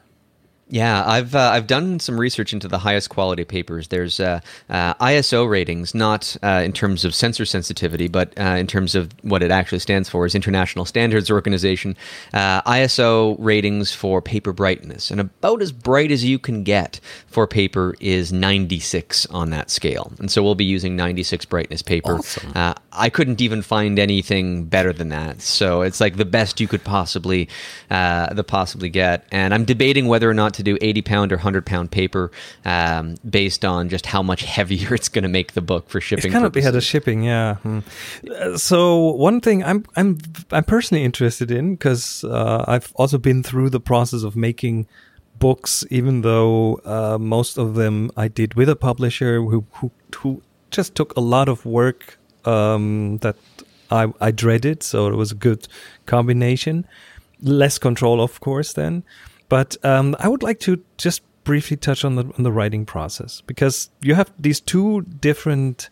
Yeah, 0.73 1.05
I've 1.07 1.35
uh, 1.35 1.51
I've 1.53 1.67
done 1.67 2.01
some 2.01 2.19
research 2.19 2.55
into 2.55 2.67
the 2.67 2.79
highest 2.79 3.11
quality 3.11 3.45
papers. 3.45 3.89
There's 3.89 4.19
uh, 4.19 4.41
uh, 4.71 4.95
ISO 4.95 5.47
ratings, 5.47 5.95
not 5.95 6.35
uh, 6.43 6.63
in 6.65 6.73
terms 6.73 7.05
of 7.05 7.15
sensor 7.15 7.45
sensitivity, 7.45 8.09
but 8.09 8.33
uh, 8.41 8.57
in 8.57 8.67
terms 8.67 8.95
of 8.95 9.11
what 9.21 9.43
it 9.43 9.51
actually 9.51 9.81
stands 9.81 10.09
for, 10.09 10.25
is 10.25 10.35
International 10.35 10.87
Standards 10.87 11.31
Organization. 11.31 11.95
Uh, 12.33 12.63
ISO 12.63 13.37
ratings 13.39 13.93
for 13.93 14.23
paper 14.23 14.55
brightness, 14.55 15.11
and 15.11 15.21
about 15.21 15.61
as 15.61 15.73
bright 15.73 16.11
as 16.11 16.25
you 16.25 16.39
can 16.39 16.63
get 16.65 17.01
for 17.27 17.47
paper 17.47 17.95
is 18.01 18.33
96 18.33 19.27
on 19.27 19.51
that 19.51 19.69
scale. 19.69 20.11
And 20.21 20.31
so 20.31 20.43
we'll 20.43 20.55
be 20.55 20.65
using 20.65 20.97
96 20.97 21.45
brightness 21.45 21.83
paper. 21.83 22.15
Awesome. 22.15 22.51
Uh, 22.55 22.73
I 22.93 23.11
couldn't 23.11 23.43
even 23.43 23.61
find 23.61 23.99
anything 23.99 24.65
better 24.65 24.95
than 24.95 25.11
that. 25.11 25.43
So 25.43 25.83
it's 25.83 26.01
like 26.01 26.17
the 26.17 26.25
best 26.25 26.61
you 26.61 26.69
could 26.69 26.83
possibly 26.83 27.51
uh, 27.91 28.33
the 28.33 28.45
possibly 28.45 28.89
get. 28.89 29.27
And 29.31 29.53
I'm 29.53 29.67
debating 29.67 30.09
whether 30.09 30.31
or 30.31 30.35
not 30.35 30.55
to 30.55 30.62
do 30.63 30.79
80 30.81 31.03
pound 31.03 31.33
or 31.33 31.37
100 31.37 31.67
pound 31.67 31.91
paper 31.91 32.31
um, 32.65 33.17
based 33.29 33.65
on 33.65 33.89
just 33.89 34.07
how 34.07 34.23
much 34.23 34.43
heavier 34.57 34.95
it's 34.95 35.09
going 35.09 35.23
to 35.23 35.29
make 35.29 35.53
the 35.53 35.61
book 35.63 35.89
for 35.89 36.01
shipping. 36.01 36.27
It's 36.27 36.33
kind 36.33 36.45
of 36.45 36.55
yeah, 36.57 36.63
the 36.63 36.69
purposes. 36.73 36.85
shipping, 36.85 37.23
yeah. 37.23 37.55
Hmm. 37.57 37.81
Uh, 38.31 38.57
So 38.57 38.99
one 39.13 39.41
thing 39.41 39.63
I'm 39.65 39.85
I'm 39.97 40.19
I'm 40.51 40.65
personally 40.65 41.05
interested 41.05 41.51
in 41.51 41.75
because 41.75 42.25
uh, 42.25 42.65
I've 42.69 42.93
also 42.97 43.19
been 43.19 43.43
through 43.43 43.71
the 43.71 43.81
process 43.81 44.23
of 44.23 44.37
making 44.37 44.87
books, 45.39 45.85
even 45.91 46.23
though 46.23 46.81
uh, 46.85 47.19
most 47.19 47.59
of 47.59 47.75
them 47.75 48.11
I 48.17 48.29
did 48.29 48.55
with 48.55 48.69
a 48.69 48.77
publisher 48.77 49.41
who 49.41 49.65
who, 49.73 49.91
who 50.17 50.43
just 50.71 50.95
took 50.95 51.17
a 51.17 51.21
lot 51.21 51.49
of 51.49 51.65
work 51.67 52.19
um, 52.45 53.19
that 53.19 53.37
I 53.91 54.13
I 54.21 54.31
dreaded. 54.31 54.83
So 54.83 55.09
it 55.09 55.17
was 55.17 55.33
a 55.33 55.37
good 55.37 55.69
combination. 56.07 56.87
Less 57.41 57.79
control, 57.79 58.21
of 58.21 58.39
course, 58.41 58.73
then. 58.75 59.03
But 59.53 59.77
um, 59.85 60.17
I 60.19 60.29
would 60.29 60.43
like 60.43 60.61
to 60.61 60.83
just 60.97 61.21
briefly 61.45 61.77
touch 61.77 62.07
on 62.07 62.15
the 62.15 62.25
on 62.39 62.43
the 62.43 62.51
writing 62.51 62.87
process 62.87 63.43
because 63.43 63.91
you 64.01 64.15
have 64.15 64.33
these 64.39 64.61
two 64.61 65.03
different 65.03 65.91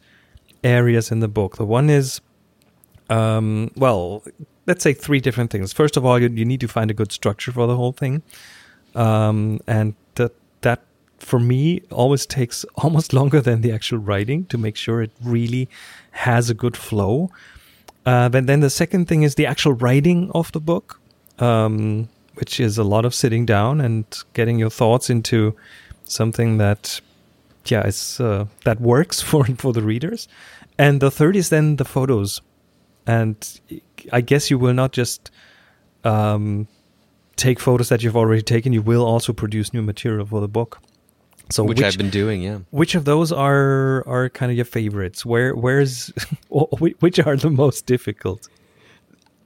areas 0.64 1.12
in 1.12 1.20
the 1.20 1.29
book. 1.29 1.59
The 1.59 1.66
one 1.66 1.90
is, 1.90 2.23
um, 3.11 3.70
well, 3.77 4.25
let's 4.64 4.83
say 4.83 4.94
three 4.94 5.20
different 5.20 5.51
things. 5.51 5.75
First 5.75 5.99
of 5.99 6.07
all, 6.07 6.18
you, 6.18 6.31
you 6.31 6.46
need 6.46 6.61
to 6.61 6.68
find 6.68 6.90
a 6.90 6.94
good 6.94 7.12
structure 7.12 7.53
for 7.53 7.66
the 7.66 7.77
whole 7.77 7.92
thing, 7.92 8.23
um, 8.94 9.61
and 9.66 9.94
that 10.14 10.33
that 10.62 10.81
for 11.18 11.38
me 11.38 11.83
always 11.90 12.25
takes 12.25 12.64
almost 12.77 13.12
longer 13.12 13.42
than 13.42 13.61
the 13.61 13.73
actual 13.73 13.99
writing 13.99 14.46
to 14.46 14.57
make 14.57 14.77
sure 14.77 15.03
it 15.03 15.12
really 15.23 15.68
has 16.12 16.49
a 16.49 16.55
good 16.55 16.79
flow. 16.79 17.31
Uh, 18.07 18.31
but 18.31 18.46
then 18.46 18.61
the 18.61 18.70
second 18.70 19.07
thing 19.07 19.23
is 19.23 19.35
the 19.35 19.44
actual 19.44 19.75
writing 19.75 20.31
of 20.31 20.51
the 20.53 20.61
book, 20.61 20.99
um, 21.38 22.09
which 22.40 22.59
is 22.59 22.79
a 22.79 22.85
lot 22.85 23.05
of 23.05 23.14
sitting 23.14 23.46
down 23.46 23.81
and 23.81 24.05
getting 24.33 24.59
your 24.59 24.70
thoughts 24.70 25.11
into 25.11 25.55
something 26.05 26.59
that, 26.59 27.00
yeah, 27.66 27.87
is 27.87 28.18
uh, 28.18 28.46
that 28.64 28.81
works 28.81 29.20
for 29.29 29.44
for 29.57 29.72
the 29.72 29.83
readers. 29.83 30.26
And 30.79 31.00
the 31.00 31.11
third 31.11 31.37
is 31.37 31.50
then 31.50 31.76
the 31.76 31.85
photos, 31.85 32.40
and 33.07 33.37
I 34.12 34.22
guess 34.22 34.50
you 34.50 34.59
will 34.59 34.72
not 34.72 34.92
just 34.92 35.31
um, 36.05 36.66
take 37.37 37.61
photos 37.61 37.90
that 37.90 38.03
you've 38.03 38.16
already 38.16 38.42
taken. 38.42 38.72
You 38.72 38.83
will 38.83 39.05
also 39.05 39.33
produce 39.33 39.74
new 39.74 39.83
material 39.83 40.26
for 40.26 40.40
the 40.40 40.48
book. 40.48 40.81
So 41.50 41.64
which, 41.64 41.83
I've 41.83 41.98
been 41.98 42.11
doing. 42.11 42.42
Yeah. 42.42 42.61
which 42.70 42.94
of 42.94 43.05
those 43.05 43.33
are 43.33 44.07
are 44.07 44.31
kind 44.31 44.50
of 44.50 44.57
your 44.57 44.64
favorites? 44.64 45.26
Where 45.26 45.55
where's 45.55 46.12
which 46.48 47.18
are 47.18 47.37
the 47.37 47.50
most 47.50 47.87
difficult? 47.87 48.48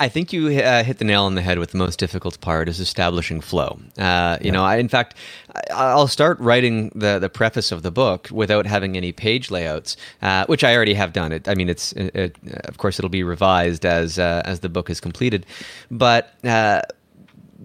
I 0.01 0.09
think 0.09 0.33
you 0.33 0.49
uh, 0.49 0.83
hit 0.83 0.99
the 0.99 1.05
nail 1.05 1.23
on 1.25 1.37
the 1.37 1.41
head 1.41 1.59
with 1.59 1.71
the 1.71 1.79
most 1.79 1.99
difficult 2.01 2.41
part 2.41 2.69
is 2.69 2.81
establishing 2.81 3.41
flow. 3.41 3.79
Uh, 3.97 4.39
you 4.41 4.51
know, 4.51 4.65
I, 4.65 4.77
in 4.77 4.89
fact, 4.89 5.15
I- 5.55 5.63
I'll 5.71 6.09
start 6.09 6.39
writing 6.41 6.91
the 6.97 7.19
the 7.21 7.29
preface 7.29 7.71
of 7.71 7.83
the 7.83 7.91
book 7.93 8.29
without 8.33 8.67
having 8.67 8.97
any 8.97 9.13
page 9.13 9.51
layouts, 9.53 9.97
uh, 10.21 10.47
which 10.47 10.65
I 10.65 10.75
already 10.75 10.95
have 10.95 11.13
done. 11.13 11.31
It, 11.33 11.49
I 11.49 11.55
mean, 11.55 11.69
it's 11.69 11.93
it, 11.93 12.15
it, 12.15 12.37
of 12.65 12.79
course 12.79 12.99
it'll 12.99 13.09
be 13.09 13.23
revised 13.23 13.87
as 13.87 14.19
uh, 14.19 14.43
as 14.45 14.61
the 14.61 14.69
book 14.69 14.91
is 14.91 15.01
completed, 15.01 15.47
but. 15.91 16.35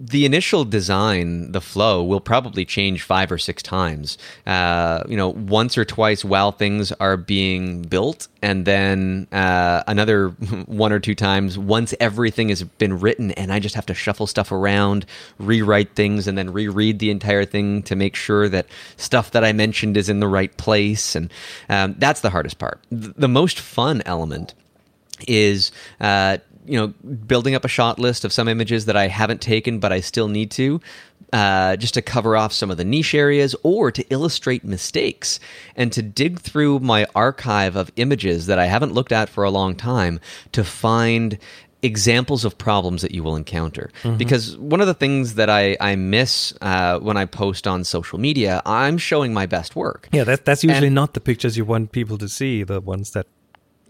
The 0.02 0.24
initial 0.24 0.64
design, 0.64 1.52
the 1.52 1.60
flow, 1.60 2.02
will 2.02 2.22
probably 2.22 2.64
change 2.64 3.02
five 3.02 3.30
or 3.30 3.36
six 3.36 3.62
times. 3.62 4.16
Uh, 4.46 5.04
you 5.06 5.16
know, 5.16 5.28
once 5.28 5.76
or 5.76 5.84
twice 5.84 6.24
while 6.24 6.52
things 6.52 6.90
are 6.92 7.18
being 7.18 7.82
built, 7.82 8.26
and 8.40 8.64
then 8.64 9.26
uh, 9.30 9.82
another 9.86 10.28
one 10.66 10.90
or 10.90 11.00
two 11.00 11.14
times 11.14 11.58
once 11.58 11.92
everything 12.00 12.48
has 12.48 12.62
been 12.62 12.98
written, 12.98 13.32
and 13.32 13.52
I 13.52 13.60
just 13.60 13.74
have 13.74 13.84
to 13.86 13.94
shuffle 13.94 14.26
stuff 14.26 14.50
around, 14.50 15.04
rewrite 15.38 15.94
things, 15.94 16.26
and 16.26 16.38
then 16.38 16.50
reread 16.50 16.98
the 16.98 17.10
entire 17.10 17.44
thing 17.44 17.82
to 17.82 17.94
make 17.94 18.16
sure 18.16 18.48
that 18.48 18.66
stuff 18.96 19.32
that 19.32 19.44
I 19.44 19.52
mentioned 19.52 19.98
is 19.98 20.08
in 20.08 20.20
the 20.20 20.28
right 20.28 20.56
place. 20.56 21.14
And 21.14 21.30
um, 21.68 21.94
that's 21.98 22.22
the 22.22 22.30
hardest 22.30 22.58
part. 22.58 22.80
The 22.90 23.28
most 23.28 23.60
fun 23.60 24.02
element 24.06 24.54
is 25.28 25.72
uh, 26.00 26.38
you 26.66 26.78
know, 26.78 26.88
building 26.88 27.54
up 27.54 27.64
a 27.64 27.68
shot 27.68 27.98
list 27.98 28.24
of 28.24 28.32
some 28.32 28.48
images 28.48 28.86
that 28.86 28.96
I 28.96 29.08
haven't 29.08 29.40
taken 29.40 29.78
but 29.80 29.92
I 29.92 30.00
still 30.00 30.28
need 30.28 30.50
to, 30.52 30.80
uh, 31.32 31.76
just 31.76 31.94
to 31.94 32.02
cover 32.02 32.36
off 32.36 32.52
some 32.52 32.70
of 32.70 32.76
the 32.76 32.84
niche 32.84 33.14
areas 33.14 33.54
or 33.62 33.90
to 33.92 34.04
illustrate 34.10 34.64
mistakes 34.64 35.40
and 35.76 35.92
to 35.92 36.02
dig 36.02 36.40
through 36.40 36.80
my 36.80 37.06
archive 37.14 37.76
of 37.76 37.90
images 37.96 38.46
that 38.46 38.58
I 38.58 38.66
haven't 38.66 38.92
looked 38.92 39.12
at 39.12 39.28
for 39.28 39.44
a 39.44 39.50
long 39.50 39.74
time 39.76 40.20
to 40.52 40.64
find 40.64 41.38
examples 41.82 42.44
of 42.44 42.58
problems 42.58 43.00
that 43.00 43.12
you 43.12 43.22
will 43.22 43.36
encounter. 43.36 43.90
Because 44.18 44.54
one 44.58 44.82
of 44.82 44.86
the 44.86 44.92
things 44.92 45.36
that 45.36 45.48
I, 45.48 45.78
I 45.80 45.96
miss 45.96 46.52
uh, 46.60 46.98
when 46.98 47.16
I 47.16 47.24
post 47.24 47.66
on 47.66 47.84
social 47.84 48.18
media, 48.18 48.60
I'm 48.66 48.98
showing 48.98 49.32
my 49.32 49.46
best 49.46 49.74
work. 49.74 50.06
Yeah, 50.12 50.24
that, 50.24 50.44
that's 50.44 50.62
usually 50.62 50.88
And- 50.88 50.94
not 50.94 51.14
the 51.14 51.20
pictures 51.20 51.56
you 51.56 51.64
want 51.64 51.92
people 51.92 52.18
to 52.18 52.28
see, 52.28 52.64
the 52.64 52.82
ones 52.82 53.12
that 53.12 53.26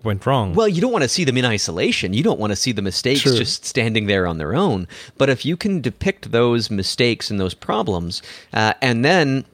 went 0.04 0.24
wrong. 0.26 0.54
Well, 0.54 0.68
you 0.68 0.80
don't 0.80 0.92
want 0.92 1.02
to 1.02 1.08
see 1.08 1.24
them 1.24 1.36
in 1.36 1.44
isolation. 1.44 2.12
You 2.12 2.22
don't 2.22 2.40
want 2.40 2.50
to 2.50 2.56
see 2.56 2.72
the 2.72 2.82
mistakes 2.82 3.22
True. 3.22 3.36
just 3.36 3.64
standing 3.64 4.06
there 4.06 4.26
on 4.26 4.38
their 4.38 4.54
own. 4.54 4.88
But 5.18 5.30
if 5.30 5.44
you 5.44 5.56
can 5.56 5.80
depict 5.80 6.32
those 6.32 6.70
mistakes 6.70 7.30
and 7.30 7.38
those 7.38 7.54
problems, 7.54 8.22
uh, 8.52 8.74
and 8.80 9.04
then 9.04 9.44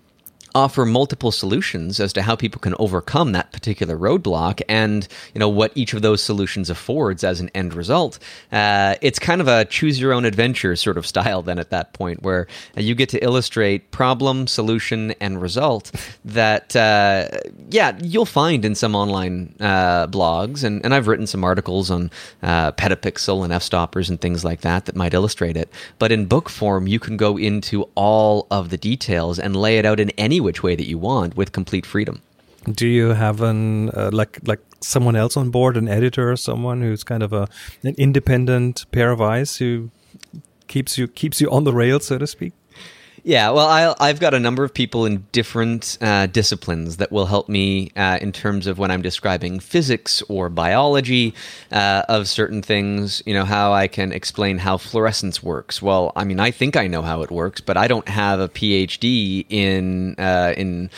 offer 0.57 0.87
multiple 0.87 1.31
solutions 1.31 2.01
as 2.01 2.13
to 2.15 2.23
how 2.23 2.35
people 2.35 2.61
can 2.61 2.75
overcome 2.79 3.33
that 3.33 3.53
particular 3.53 3.97
roadblock. 3.97 4.63
And 4.69 5.07
you 5.35 5.39
know 5.39 5.51
what 5.51 5.71
each 5.75 5.93
of 5.93 6.01
those 6.01 6.23
solutions 6.23 6.71
affords 6.71 7.23
as 7.23 7.41
an 7.41 7.51
end 7.55 7.75
result 7.75 8.19
uh, 8.53 8.95
it's 9.03 9.19
kind 9.19 9.41
of 9.41 9.49
a 9.49 9.65
choose 9.67 10.01
your 10.01 10.13
own 10.13 10.25
adventure 10.25 10.75
sort 10.77 10.97
of 10.97 11.07
style 11.07 11.43
then 11.43 11.59
at 11.59 11.71
that 11.71 11.93
point 11.93 12.23
where 12.23 12.47
you 12.77 12.95
get 12.95 13.09
to 13.11 13.23
illustrate 13.23 13.91
problem 13.91 14.47
solution 14.47 15.13
and 15.21 15.43
result 15.43 15.93
that 16.25 16.75
uh, 16.75 17.29
yeah 17.71 17.97
you'll 18.03 18.25
find 18.25 18.65
in 18.65 18.75
some 18.75 18.95
online 18.95 19.55
uh, 19.61 20.07
blogs. 20.07 20.65
And, 20.65 20.85
and 20.85 20.95
i've 20.95 21.07
written 21.07 21.27
some 21.27 21.45
articles 21.45 21.91
on 21.91 22.11
uh, 22.43 22.73
petapixel 22.73 23.45
and 23.45 23.53
f-stoppers 23.53 24.09
and 24.09 24.21
things 24.21 24.45
like 24.45 24.63
that 24.63 24.87
that 24.87 24.97
might 24.97 25.15
illustrate 25.15 25.57
it. 25.57 25.71
But 25.99 26.13
in 26.13 26.27
book 26.27 26.49
form 26.49 26.87
you 26.87 26.99
can 26.99 27.17
go 27.17 27.37
into 27.37 27.89
all 27.95 28.47
of 28.51 28.71
the 28.71 28.79
details 28.79 29.39
and 29.39 29.55
lay 29.55 29.79
it 29.79 29.85
out 29.85 30.01
in 30.01 30.11
any 30.11 30.41
which 30.47 30.63
way 30.67 30.75
that 30.81 30.89
you 30.93 30.99
want 31.11 31.31
with 31.41 31.49
complete 31.61 31.87
freedom 31.95 32.17
Do 32.81 32.89
you 32.99 33.07
have 33.25 33.39
an 33.51 33.91
uh, 33.91 34.11
like 34.21 34.35
like 34.51 34.63
someone 34.81 35.17
else 35.23 35.37
on 35.37 35.51
board, 35.51 35.77
an 35.77 35.89
editor 35.99 36.25
or 36.33 36.37
someone 36.37 36.79
who's 36.85 37.05
kind 37.05 37.23
of 37.27 37.33
a 37.33 37.45
an 37.89 37.95
independent 38.07 38.75
pair 38.97 39.11
of 39.17 39.21
eyes 39.21 39.51
who 39.61 39.71
keeps 40.73 40.99
you 40.99 41.07
keeps 41.21 41.41
you 41.41 41.49
on 41.57 41.65
the 41.69 41.73
rails, 41.83 42.07
so 42.07 42.19
to 42.19 42.27
speak? 42.27 42.53
Yeah, 43.27 43.51
well, 43.51 43.67
I, 43.67 44.09
I've 44.09 44.21
got 44.21 44.35
a 44.35 44.39
number 44.39 44.63
of 44.63 44.73
people 44.73 45.05
in 45.05 45.27
different 45.33 45.99
uh, 46.01 46.27
disciplines 46.27 46.99
that 46.99 47.11
will 47.11 47.27
help 47.27 47.49
me 47.49 47.91
uh, 47.97 48.21
in 48.23 48.31
terms 48.31 48.69
of 48.69 48.79
when 48.79 48.93
I'm 48.93 49.03
describing 49.03 49.59
physics 49.59 50.23
or 50.29 50.49
biology 50.49 51.35
uh, 51.73 52.05
of 52.09 52.29
certain 52.29 52.63
things, 52.63 53.25
you 53.27 53.35
know, 53.35 53.45
how 53.45 53.73
I 53.73 53.89
can 53.89 54.13
explain 54.13 54.59
how 54.59 54.77
fluorescence 54.77 55.43
works. 55.43 55.83
Well, 55.83 56.13
I 56.15 56.23
mean, 56.23 56.39
I 56.39 56.53
think 56.53 56.77
I 56.77 56.87
know 56.87 57.03
how 57.03 57.23
it 57.23 57.33
works, 57.33 57.61
but 57.61 57.77
I 57.77 57.89
don't 57.89 58.09
have 58.09 58.39
a 58.39 58.49
PhD 58.49 59.45
in 59.49 60.15
uh, 60.21 60.55
in 60.57 60.89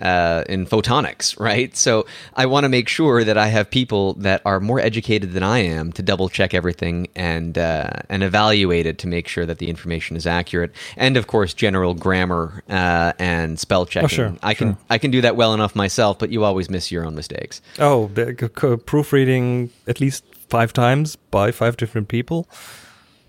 uh, 0.00 0.44
in 0.48 0.66
photonics, 0.66 1.38
right? 1.38 1.76
So 1.76 2.06
I 2.34 2.46
want 2.46 2.64
to 2.64 2.68
make 2.68 2.88
sure 2.88 3.24
that 3.24 3.38
I 3.38 3.48
have 3.48 3.70
people 3.70 4.14
that 4.14 4.42
are 4.44 4.60
more 4.60 4.80
educated 4.80 5.32
than 5.32 5.42
I 5.42 5.58
am 5.60 5.92
to 5.92 6.02
double 6.02 6.28
check 6.28 6.54
everything 6.54 7.08
and 7.14 7.56
uh, 7.56 7.90
and 8.08 8.22
evaluate 8.22 8.86
it 8.86 8.98
to 8.98 9.06
make 9.06 9.28
sure 9.28 9.46
that 9.46 9.58
the 9.58 9.68
information 9.68 10.16
is 10.16 10.26
accurate. 10.26 10.72
And 10.96 11.16
of 11.16 11.26
course, 11.26 11.54
general 11.54 11.94
grammar 11.94 12.62
uh, 12.68 13.12
and 13.18 13.58
spell 13.58 13.86
checking. 13.86 14.08
sure, 14.08 14.36
I 14.42 14.54
can 14.54 14.74
sure. 14.74 14.78
I 14.90 14.98
can 14.98 15.10
do 15.10 15.20
that 15.20 15.36
well 15.36 15.54
enough 15.54 15.74
myself, 15.74 16.18
but 16.18 16.30
you 16.30 16.44
always 16.44 16.68
miss 16.68 16.90
your 16.90 17.04
own 17.04 17.14
mistakes. 17.14 17.60
Oh, 17.78 18.08
the, 18.14 18.36
c- 18.38 18.48
c- 18.60 18.76
proofreading 18.76 19.70
at 19.86 20.00
least 20.00 20.24
five 20.48 20.72
times 20.72 21.16
by 21.16 21.50
five 21.52 21.76
different 21.76 22.08
people, 22.08 22.48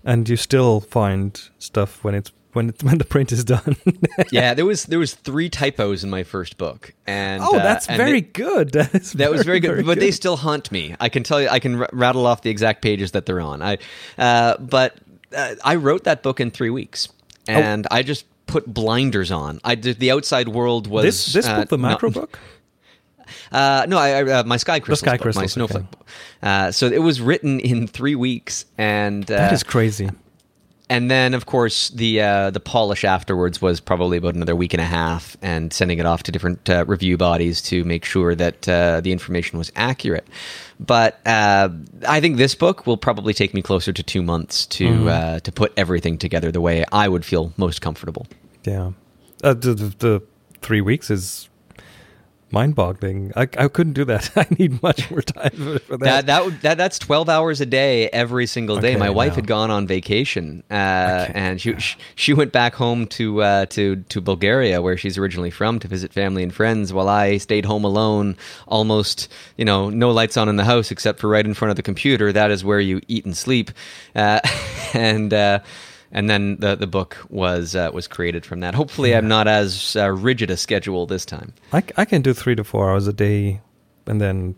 and 0.04 0.28
you 0.28 0.36
still 0.36 0.80
find 0.80 1.40
stuff 1.58 2.02
when 2.04 2.14
it's 2.14 2.32
when 2.56 2.70
it, 2.70 2.82
when 2.82 2.98
the 2.98 3.04
print 3.04 3.30
is 3.30 3.44
done. 3.44 3.76
yeah, 4.32 4.54
there 4.54 4.64
was 4.66 4.84
there 4.86 4.98
was 4.98 5.14
three 5.14 5.48
typos 5.48 6.02
in 6.02 6.10
my 6.10 6.24
first 6.24 6.56
book, 6.58 6.92
and 7.06 7.42
oh, 7.42 7.56
uh, 7.56 7.62
that's 7.62 7.86
and 7.86 7.96
very 7.98 8.22
good. 8.22 8.72
That, 8.76 8.92
That 9.16 9.30
was 9.30 9.44
very 9.44 9.60
good, 9.60 9.70
very 9.70 9.82
but 9.84 10.00
they 10.00 10.10
still 10.10 10.36
haunt 10.36 10.72
me. 10.72 10.96
I 10.98 11.08
can 11.08 11.22
tell 11.22 11.40
you, 11.40 11.48
I 11.48 11.60
can 11.60 11.82
r- 11.82 11.88
rattle 11.92 12.26
off 12.26 12.42
the 12.42 12.50
exact 12.50 12.82
pages 12.82 13.12
that 13.12 13.26
they're 13.26 13.40
on. 13.40 13.62
I, 13.62 13.78
uh, 14.18 14.56
but 14.58 14.96
uh, 15.36 15.54
I 15.62 15.76
wrote 15.76 16.04
that 16.04 16.22
book 16.22 16.40
in 16.40 16.50
three 16.50 16.70
weeks, 16.70 17.08
Oh. 17.48 17.52
and 17.52 17.86
I 17.90 18.02
just 18.02 18.24
put 18.46 18.66
blinders 18.66 19.30
on. 19.30 19.60
I 19.62 19.74
did 19.76 19.98
the 20.00 20.10
outside 20.10 20.48
world 20.48 20.86
was 20.86 21.04
this 21.04 21.32
this 21.32 21.46
uh, 21.46 21.60
book, 21.60 21.68
the 21.68 21.78
macro 21.78 22.08
not- 22.08 22.14
book. 22.14 22.38
Uh, 23.52 23.84
no, 23.88 23.98
I, 23.98 24.22
uh, 24.22 24.42
my 24.44 24.56
sky 24.56 24.78
book, 24.80 24.88
my 25.34 25.46
snowflake. 25.46 25.84
okay. 25.84 25.96
Uh, 26.42 26.70
so 26.72 26.86
it 26.86 27.02
was 27.02 27.20
written 27.20 27.58
in 27.60 27.86
three 27.88 28.14
weeks, 28.14 28.64
and 28.78 29.28
uh, 29.30 29.36
That 29.36 29.52
is 29.52 29.62
crazy. 29.62 30.10
And 30.88 31.10
then 31.10 31.34
of 31.34 31.46
course 31.46 31.88
the 31.90 32.20
uh, 32.20 32.50
the 32.50 32.60
polish 32.60 33.04
afterwards 33.04 33.60
was 33.60 33.80
probably 33.80 34.18
about 34.18 34.34
another 34.34 34.54
week 34.54 34.72
and 34.74 34.80
a 34.80 34.86
half, 34.86 35.36
and 35.42 35.72
sending 35.72 35.98
it 35.98 36.06
off 36.06 36.22
to 36.24 36.32
different 36.32 36.68
uh, 36.70 36.84
review 36.86 37.16
bodies 37.16 37.60
to 37.62 37.84
make 37.84 38.04
sure 38.04 38.34
that 38.34 38.68
uh, 38.68 39.00
the 39.00 39.12
information 39.12 39.58
was 39.58 39.72
accurate. 39.74 40.26
But 40.78 41.18
uh, 41.26 41.70
I 42.06 42.20
think 42.20 42.36
this 42.36 42.54
book 42.54 42.86
will 42.86 42.96
probably 42.98 43.34
take 43.34 43.54
me 43.54 43.62
closer 43.62 43.92
to 43.92 44.02
two 44.02 44.22
months 44.22 44.66
to 44.66 44.86
Mm-hmm. 44.86 45.08
uh, 45.08 45.40
to 45.40 45.52
put 45.52 45.72
everything 45.76 46.18
together 46.18 46.52
the 46.52 46.60
way 46.60 46.84
I 46.92 47.08
would 47.08 47.24
feel 47.24 47.52
most 47.56 47.80
comfortable. 47.80 48.26
Yeah, 48.64 48.92
uh, 49.42 49.54
the, 49.54 49.74
the 49.74 49.94
the 49.98 50.22
three 50.62 50.80
weeks 50.80 51.10
is 51.10 51.48
mind-boggling. 52.50 53.32
I 53.36 53.42
I 53.42 53.68
couldn't 53.68 53.94
do 53.94 54.04
that. 54.06 54.30
I 54.36 54.46
need 54.58 54.82
much 54.82 55.10
more 55.10 55.22
time 55.22 55.50
for, 55.50 55.96
That 55.96 56.00
that. 56.00 56.26
that, 56.26 56.62
that 56.62 56.78
that's 56.78 56.98
twelve 56.98 57.28
hours 57.28 57.60
a 57.60 57.66
day 57.66 58.08
every 58.10 58.46
single 58.46 58.76
day. 58.78 58.90
Okay, 58.90 58.98
My 58.98 59.10
wife 59.10 59.34
had 59.34 59.46
gone 59.46 59.70
on 59.70 59.86
vacation, 59.86 60.62
uh, 60.70 60.74
Okay, 61.28 61.32
and 61.34 61.60
she, 61.60 61.78
she 61.78 61.96
she 62.14 62.32
went 62.34 62.52
back 62.52 62.74
home 62.74 63.06
to 63.08 63.42
uh, 63.42 63.66
to 63.66 63.96
to 63.96 64.20
Bulgaria, 64.20 64.80
where 64.82 64.96
she's 64.96 65.18
originally 65.18 65.50
from, 65.50 65.78
to 65.80 65.88
visit 65.88 66.12
family 66.12 66.42
and 66.42 66.54
friends. 66.54 66.92
While 66.92 67.08
I 67.08 67.38
stayed 67.38 67.64
home 67.64 67.84
alone, 67.84 68.36
almost 68.68 69.28
you 69.56 69.64
know 69.64 69.90
no 69.90 70.10
lights 70.10 70.36
on 70.36 70.48
in 70.48 70.56
the 70.56 70.64
house 70.64 70.90
except 70.90 71.18
for 71.20 71.28
right 71.28 71.44
in 71.44 71.54
front 71.54 71.70
of 71.70 71.76
the 71.76 71.82
computer. 71.82 72.32
That 72.32 72.50
is 72.50 72.64
where 72.64 72.80
you 72.80 73.00
eat 73.08 73.24
and 73.24 73.36
sleep, 73.36 73.70
uh, 74.14 74.40
and. 74.94 75.32
And 76.16 76.30
then 76.30 76.56
the 76.60 76.74
the 76.74 76.86
book 76.86 77.18
was 77.28 77.76
uh, 77.76 77.90
was 77.92 78.08
created 78.08 78.46
from 78.46 78.60
that. 78.60 78.74
Hopefully, 78.74 79.14
I'm 79.14 79.28
not 79.28 79.46
as 79.46 79.94
uh, 79.96 80.10
rigid 80.10 80.50
a 80.50 80.56
schedule 80.56 81.04
this 81.04 81.26
time. 81.26 81.52
I, 81.74 81.84
I 81.98 82.04
can 82.06 82.22
do 82.22 82.32
three 82.32 82.54
to 82.54 82.64
four 82.64 82.90
hours 82.90 83.06
a 83.06 83.12
day, 83.12 83.60
and 84.06 84.18
then 84.18 84.56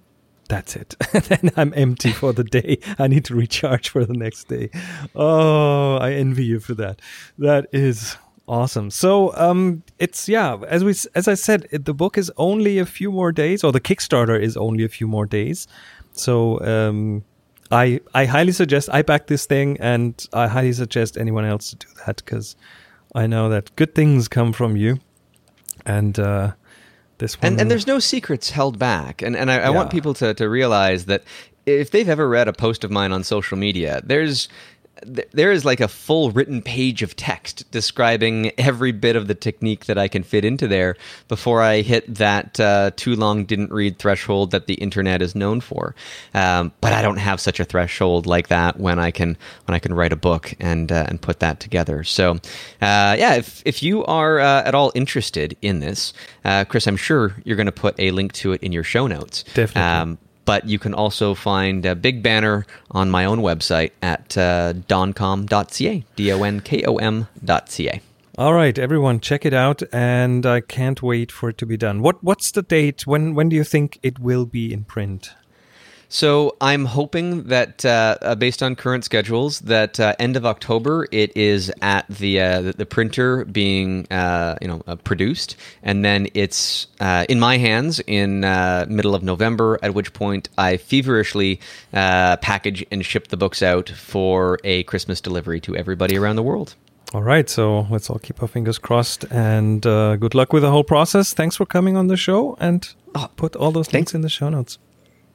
that's 0.49 0.77
it. 0.77 0.94
then 1.12 1.51
I'm 1.57 1.73
empty 1.75 2.12
for 2.12 2.33
the 2.33 2.44
day. 2.44 2.79
I 3.01 3.09
need 3.09 3.25
to 3.25 3.35
recharge 3.35 3.88
for 3.88 4.05
the 4.05 4.14
next 4.14 4.44
day. 4.44 4.71
Oh, 5.16 5.97
I 5.97 6.12
envy 6.12 6.44
you 6.44 6.61
for 6.61 6.75
that. 6.75 7.03
That 7.38 7.66
is 7.73 8.16
awesome. 8.47 8.92
So, 8.92 9.35
um, 9.37 9.83
it's 9.99 10.29
yeah. 10.29 10.59
As 10.68 10.85
we 10.85 10.94
as 11.16 11.27
I 11.27 11.35
said, 11.35 11.66
it, 11.73 11.87
the 11.87 11.94
book 11.94 12.16
is 12.16 12.31
only 12.37 12.79
a 12.79 12.87
few 12.87 13.11
more 13.11 13.33
days, 13.33 13.64
or 13.64 13.73
the 13.73 13.81
Kickstarter 13.81 14.40
is 14.40 14.57
only 14.57 14.85
a 14.85 14.88
few 14.88 15.09
more 15.09 15.27
days. 15.27 15.66
So, 16.12 16.61
um, 16.61 17.25
I 17.70 18.00
I 18.14 18.24
highly 18.24 18.52
suggest 18.52 18.88
I 18.92 19.02
back 19.02 19.26
this 19.26 19.46
thing, 19.46 19.76
and 19.81 20.26
I 20.33 20.48
highly 20.48 20.72
suggest 20.72 21.16
anyone 21.16 21.44
else 21.44 21.70
to 21.70 21.76
do 21.76 21.88
that 22.07 22.16
because 22.16 22.57
I 23.14 23.26
know 23.26 23.48
that 23.48 23.74
good 23.76 23.94
things 23.94 24.28
come 24.28 24.52
from 24.52 24.76
you, 24.76 25.00
and 25.85 26.18
uh, 26.18 26.52
this 27.18 27.40
one. 27.40 27.52
and, 27.52 27.61
and 27.61 27.70
there's 27.70 27.87
no 27.87 27.98
secrets 27.98 28.50
held 28.50 28.78
back 28.78 29.22
and, 29.22 29.37
and 29.37 29.50
I, 29.50 29.59
I 29.59 29.70
want 29.70 29.90
people 29.90 30.14
to, 30.14 30.35
to 30.35 30.48
realize 30.48 31.07
that 31.07 31.24
if 31.66 31.90
they've 31.90 32.09
ever 32.09 32.28
read 32.28 32.48
a 32.48 32.52
post 32.52 32.85
of 32.85 32.90
mine 32.90 33.12
on 33.12 33.24
social 33.24 33.59
media 33.59 34.00
there's 34.04 34.48
th- 35.02 35.28
there 35.32 35.52
is 35.52 35.64
like 35.64 35.80
a 35.80 35.88
full 35.88 36.30
written 36.30 36.62
page 36.62 37.02
of 37.02 37.16
text 37.16 37.70
describing 37.70 38.52
every 38.58 38.92
bit 38.92 39.16
of 39.16 39.28
the 39.28 39.34
technique 39.34 39.87
that 39.87 39.98
I 39.98 40.08
can 40.08 40.22
fit 40.22 40.44
into 40.44 40.68
there 40.68 40.96
before 41.28 41.62
I 41.62 41.82
hit 41.82 42.14
that 42.14 42.58
uh, 42.61 42.90
too 42.96 43.16
long 43.16 43.44
didn't 43.44 43.72
read 43.72 43.98
threshold 43.98 44.50
that 44.50 44.66
the 44.66 44.74
internet 44.74 45.22
is 45.22 45.34
known 45.34 45.61
for. 45.61 45.94
Um, 46.34 46.72
but 46.80 46.92
I 46.92 47.02
don't 47.02 47.18
have 47.18 47.40
such 47.40 47.61
a 47.61 47.64
threshold 47.64 48.26
like 48.26 48.48
that 48.48 48.78
when 48.78 48.98
I 48.98 49.11
can 49.11 49.37
when 49.66 49.74
I 49.74 49.78
can 49.78 49.94
write 49.94 50.12
a 50.12 50.16
book 50.16 50.54
and 50.61 50.90
uh, 50.90 51.06
and 51.08 51.20
put 51.20 51.40
that 51.40 51.61
together. 51.61 52.04
So 52.04 52.32
uh, 52.80 53.16
yeah, 53.18 53.34
if 53.34 53.62
if 53.64 53.82
you 53.82 54.04
are 54.04 54.40
uh, 54.40 54.62
at 54.64 54.74
all 54.74 54.92
interested 54.94 55.56
in 55.62 55.80
this, 55.80 56.12
uh, 56.44 56.64
Chris, 56.64 56.87
I'm 56.87 56.96
sure 56.96 57.34
you're 57.44 57.56
going 57.56 57.66
to 57.66 57.72
put 57.72 57.98
a 57.98 58.11
link 58.11 58.32
to 58.34 58.52
it 58.52 58.62
in 58.62 58.72
your 58.72 58.84
show 58.84 59.06
notes. 59.06 59.44
Definitely. 59.54 59.82
Um, 59.82 60.18
but 60.48 60.66
you 60.66 60.78
can 60.78 60.94
also 60.94 61.34
find 61.34 61.84
a 61.84 61.94
big 61.94 62.22
banner 62.22 62.64
on 62.90 63.11
my 63.11 63.26
own 63.26 63.40
website 63.40 63.90
at 64.00 64.34
uh, 64.38 64.72
donkom.ca, 64.88 66.04
D 66.16 66.32
O 66.32 66.42
N 66.42 66.61
K 66.61 66.84
O 66.84 66.96
M.ca. 66.96 68.00
All 68.38 68.54
right, 68.54 68.78
everyone, 68.78 69.20
check 69.20 69.44
it 69.44 69.52
out, 69.52 69.82
and 69.92 70.46
I 70.46 70.62
can't 70.62 71.02
wait 71.02 71.30
for 71.30 71.50
it 71.50 71.58
to 71.58 71.66
be 71.66 71.76
done. 71.76 72.00
What 72.00 72.24
What's 72.24 72.50
the 72.50 72.62
date? 72.62 73.06
When 73.06 73.34
When 73.34 73.50
do 73.50 73.56
you 73.56 73.64
think 73.64 73.98
it 74.02 74.18
will 74.18 74.46
be 74.46 74.72
in 74.72 74.84
print? 74.84 75.34
So 76.09 76.57
I'm 76.61 76.87
hoping 76.87 77.44
that, 77.44 77.85
uh, 77.85 78.16
uh, 78.23 78.35
based 78.35 78.62
on 78.62 78.77
current 78.77 79.05
schedules, 79.05 79.61
that 79.61 80.01
uh, 80.01 80.14
end 80.18 80.37
of 80.37 80.47
October 80.47 81.07
it 81.12 81.37
is 81.37 81.71
at 81.83 82.07
the 82.09 82.40
uh, 82.40 82.61
the, 82.62 82.87
printer 82.87 83.44
being 83.44 84.07
uh, 84.11 84.57
you 84.62 84.68
know 84.68 84.83
uh, 84.87 84.97
produced, 84.97 85.57
and 85.83 86.05
then 86.05 86.29
it's 86.33 86.87
uh, 87.01 87.27
in 87.29 87.38
my 87.38 87.59
hands 87.59 88.01
in 88.07 88.44
uh, 88.44 88.87
middle 88.88 89.14
of 89.14 89.23
November. 89.23 89.79
At 89.83 89.92
which 89.92 90.14
point 90.14 90.49
I 90.57 90.79
feverishly 90.79 91.61
uh, 91.92 92.38
package 92.38 92.87
and 92.90 93.05
ship 93.05 93.29
the 93.29 93.37
books 93.37 93.62
out 93.62 93.90
for 93.90 94.59
a 94.64 94.85
Christmas 94.85 95.21
delivery 95.21 95.61
to 95.61 95.77
everybody 95.77 96.16
around 96.16 96.37
the 96.37 96.42
world. 96.42 96.75
All 97.14 97.23
right, 97.23 97.49
so 97.49 97.87
let's 97.90 98.11
all 98.11 98.18
keep 98.18 98.42
our 98.42 98.49
fingers 98.49 98.79
crossed 98.79 99.25
and 99.31 99.87
uh, 99.87 100.16
good 100.16 100.35
luck 100.35 100.53
with 100.53 100.62
the 100.62 100.71
whole 100.71 100.85
process. 100.85 101.33
Thanks 101.33 101.57
for 101.57 101.64
coming 101.64 101.97
on 101.97 102.09
the 102.09 102.18
show 102.18 102.55
and 102.61 102.87
Oh, 103.14 103.29
put 103.37 103.57
all 103.57 103.73
those 103.73 103.92
links 103.92 104.14
in 104.14 104.21
the 104.21 104.29
show 104.29 104.49
notes. 104.49 104.79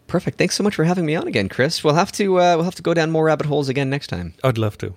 Perfect. 0.08 0.38
Thanks 0.38 0.56
so 0.56 0.64
much 0.64 0.76
for 0.76 0.84
having 0.84 1.06
me 1.06 1.16
on 1.16 1.28
again, 1.28 1.50
Chris. 1.50 1.84
We'll 1.84 1.96
have 1.96 2.12
to 2.14 2.40
uh, 2.40 2.56
we'll 2.56 2.66
have 2.66 2.76
to 2.76 2.84
go 2.84 2.94
down 2.94 3.12
more 3.12 3.26
rabbit 3.26 3.46
holes 3.46 3.70
again 3.70 3.90
next 3.90 4.08
time. 4.08 4.34
I'd 4.44 4.58
love 4.58 4.78
to. 4.80 4.94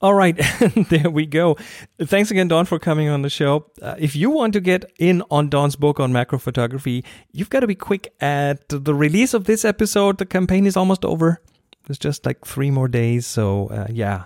All 0.00 0.14
right, 0.14 0.36
there 0.90 1.10
we 1.10 1.26
go. 1.26 1.56
Thanks 2.00 2.32
again, 2.32 2.48
Don, 2.48 2.64
for 2.64 2.80
coming 2.80 3.08
on 3.08 3.22
the 3.22 3.30
show. 3.30 3.66
Uh, 3.80 3.94
if 3.98 4.16
you 4.16 4.30
want 4.30 4.52
to 4.54 4.60
get 4.60 4.90
in 4.98 5.22
on 5.30 5.48
Don's 5.48 5.76
book 5.76 6.00
on 6.00 6.12
macro 6.12 6.40
photography, 6.40 7.04
you've 7.30 7.50
got 7.50 7.60
to 7.60 7.68
be 7.68 7.76
quick 7.76 8.12
at 8.20 8.68
the 8.68 8.94
release 8.94 9.32
of 9.32 9.44
this 9.44 9.64
episode. 9.64 10.18
The 10.18 10.26
campaign 10.26 10.66
is 10.66 10.76
almost 10.76 11.04
over. 11.04 11.40
There's 11.86 12.00
just 12.00 12.26
like 12.26 12.44
three 12.44 12.70
more 12.70 12.88
days. 12.88 13.26
So, 13.26 13.68
uh, 13.68 13.86
yeah, 13.90 14.24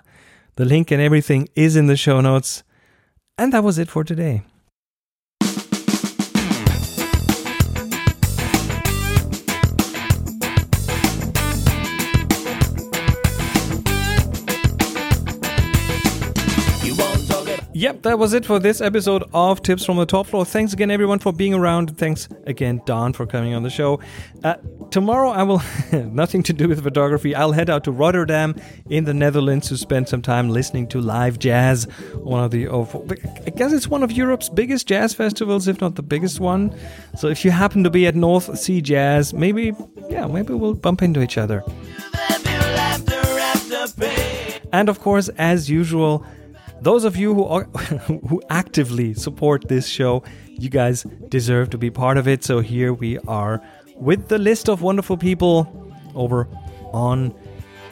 the 0.54 0.64
link 0.64 0.90
and 0.90 1.02
everything 1.02 1.48
is 1.54 1.76
in 1.76 1.88
the 1.88 1.96
show 1.96 2.22
notes. 2.22 2.62
And 3.36 3.52
that 3.52 3.62
was 3.64 3.78
it 3.78 3.90
for 3.90 4.02
today. 4.02 4.44
Yep, 17.76 18.04
that 18.04 18.18
was 18.18 18.32
it 18.32 18.46
for 18.46 18.58
this 18.58 18.80
episode 18.80 19.22
of 19.34 19.60
Tips 19.60 19.84
from 19.84 19.98
the 19.98 20.06
Top 20.06 20.28
Floor. 20.28 20.46
Thanks 20.46 20.72
again, 20.72 20.90
everyone, 20.90 21.18
for 21.18 21.30
being 21.30 21.52
around. 21.52 21.98
Thanks 21.98 22.26
again, 22.46 22.80
Don, 22.86 23.12
for 23.12 23.26
coming 23.26 23.52
on 23.52 23.64
the 23.64 23.68
show. 23.68 24.00
Uh, 24.42 24.54
tomorrow, 24.90 25.28
I 25.28 25.42
will, 25.42 25.60
nothing 25.92 26.42
to 26.44 26.54
do 26.54 26.68
with 26.68 26.82
photography, 26.82 27.34
I'll 27.34 27.52
head 27.52 27.68
out 27.68 27.84
to 27.84 27.92
Rotterdam 27.92 28.54
in 28.88 29.04
the 29.04 29.12
Netherlands 29.12 29.68
to 29.68 29.76
spend 29.76 30.08
some 30.08 30.22
time 30.22 30.48
listening 30.48 30.86
to 30.86 31.02
live 31.02 31.38
jazz. 31.38 31.84
One 32.14 32.42
of 32.42 32.50
the, 32.50 32.66
of, 32.66 32.96
I 33.46 33.50
guess 33.50 33.74
it's 33.74 33.88
one 33.88 34.02
of 34.02 34.10
Europe's 34.10 34.48
biggest 34.48 34.88
jazz 34.88 35.12
festivals, 35.12 35.68
if 35.68 35.78
not 35.78 35.96
the 35.96 36.02
biggest 36.02 36.40
one. 36.40 36.74
So 37.18 37.28
if 37.28 37.44
you 37.44 37.50
happen 37.50 37.84
to 37.84 37.90
be 37.90 38.06
at 38.06 38.14
North 38.14 38.58
Sea 38.58 38.80
Jazz, 38.80 39.34
maybe, 39.34 39.74
yeah, 40.08 40.26
maybe 40.26 40.54
we'll 40.54 40.72
bump 40.72 41.02
into 41.02 41.20
each 41.20 41.36
other. 41.36 41.62
And 44.72 44.88
of 44.88 45.00
course, 45.00 45.28
as 45.36 45.68
usual, 45.68 46.24
those 46.86 47.02
of 47.02 47.16
you 47.16 47.34
who 47.34 47.44
are, 47.44 47.64
who 48.28 48.40
actively 48.48 49.12
support 49.12 49.66
this 49.66 49.88
show, 49.88 50.22
you 50.46 50.70
guys 50.70 51.02
deserve 51.28 51.70
to 51.70 51.78
be 51.78 51.90
part 51.90 52.16
of 52.16 52.28
it. 52.28 52.44
So 52.44 52.60
here 52.60 52.92
we 52.94 53.18
are 53.26 53.60
with 53.96 54.28
the 54.28 54.38
list 54.38 54.68
of 54.68 54.82
wonderful 54.82 55.16
people 55.16 55.92
over 56.14 56.46
on 56.92 57.34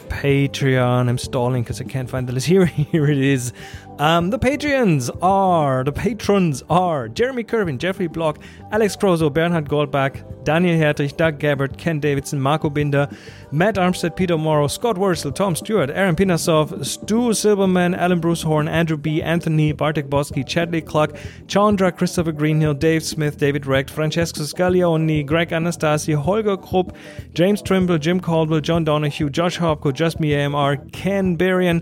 Patreon. 0.09 1.09
I'm 1.09 1.18
stalling 1.18 1.64
because 1.64 1.80
I 1.80 1.85
can't 1.85 2.09
find 2.09 2.28
the 2.28 2.33
list. 2.33 2.46
Here, 2.54 2.66
here 2.66 3.07
it 3.11 3.18
is. 3.18 3.52
Um, 3.98 4.30
the 4.30 4.40
Patreons 4.40 5.09
are 5.22 5.85
the 5.85 5.92
patrons 5.92 6.64
are 6.68 7.09
Jeremy 7.09 7.44
Kervin, 7.44 7.78
Jeffrey 7.78 8.09
Block, 8.09 8.40
Alex 8.72 8.96
Crozo, 8.96 9.33
Bernhard 9.33 9.68
Goldbach, 9.68 10.44
Daniel 10.44 10.76
Hertig, 10.76 11.16
Doug 11.16 11.38
Gabbard, 11.38 11.78
Ken 11.78 12.00
Davidson, 12.00 12.40
Marco 12.40 12.68
Binder, 12.68 13.09
Matt 13.52 13.76
Armstead, 13.76 14.16
Peter 14.16 14.37
Morrow, 14.37 14.66
Scott 14.66 14.98
Wurzel, 14.98 15.30
Tom 15.30 15.54
Stewart, 15.54 15.90
Aaron 15.90 16.16
Pinasov, 16.16 16.85
Stu 16.85 17.33
Silverman, 17.33 17.94
Alan 17.94 18.18
Bruce 18.18 18.42
Horn, 18.42 18.66
Andrew 18.66 18.96
B, 18.96 19.22
Anthony, 19.22 19.70
Bartek 19.70 20.09
Bosky, 20.11 20.44
Chadley 20.44 20.85
Clark, 20.85 21.16
Chandra, 21.46 21.92
Christopher 21.92 22.33
Greenhill, 22.33 22.74
Dave 22.74 23.04
Smith, 23.04 23.38
David 23.38 23.64
Recht, 23.64 23.88
Francesco 23.88 24.42
Scaglioni, 24.42 25.24
Greg 25.24 25.50
Anastasi, 25.50 26.16
Holger 26.16 26.57
Krupp, 26.57 26.96
James 27.33 27.62
Trimble, 27.62 27.98
Jim 27.98 28.18
Caldwell, 28.18 28.61
John 28.61 28.83
Donahue, 28.83 29.30
Josh 29.30 29.57
Hopko, 29.57 29.94
Just 29.94 30.18
Me 30.18 30.35
AMR, 30.35 30.78
Ken 30.90 31.37
Berrien, 31.37 31.80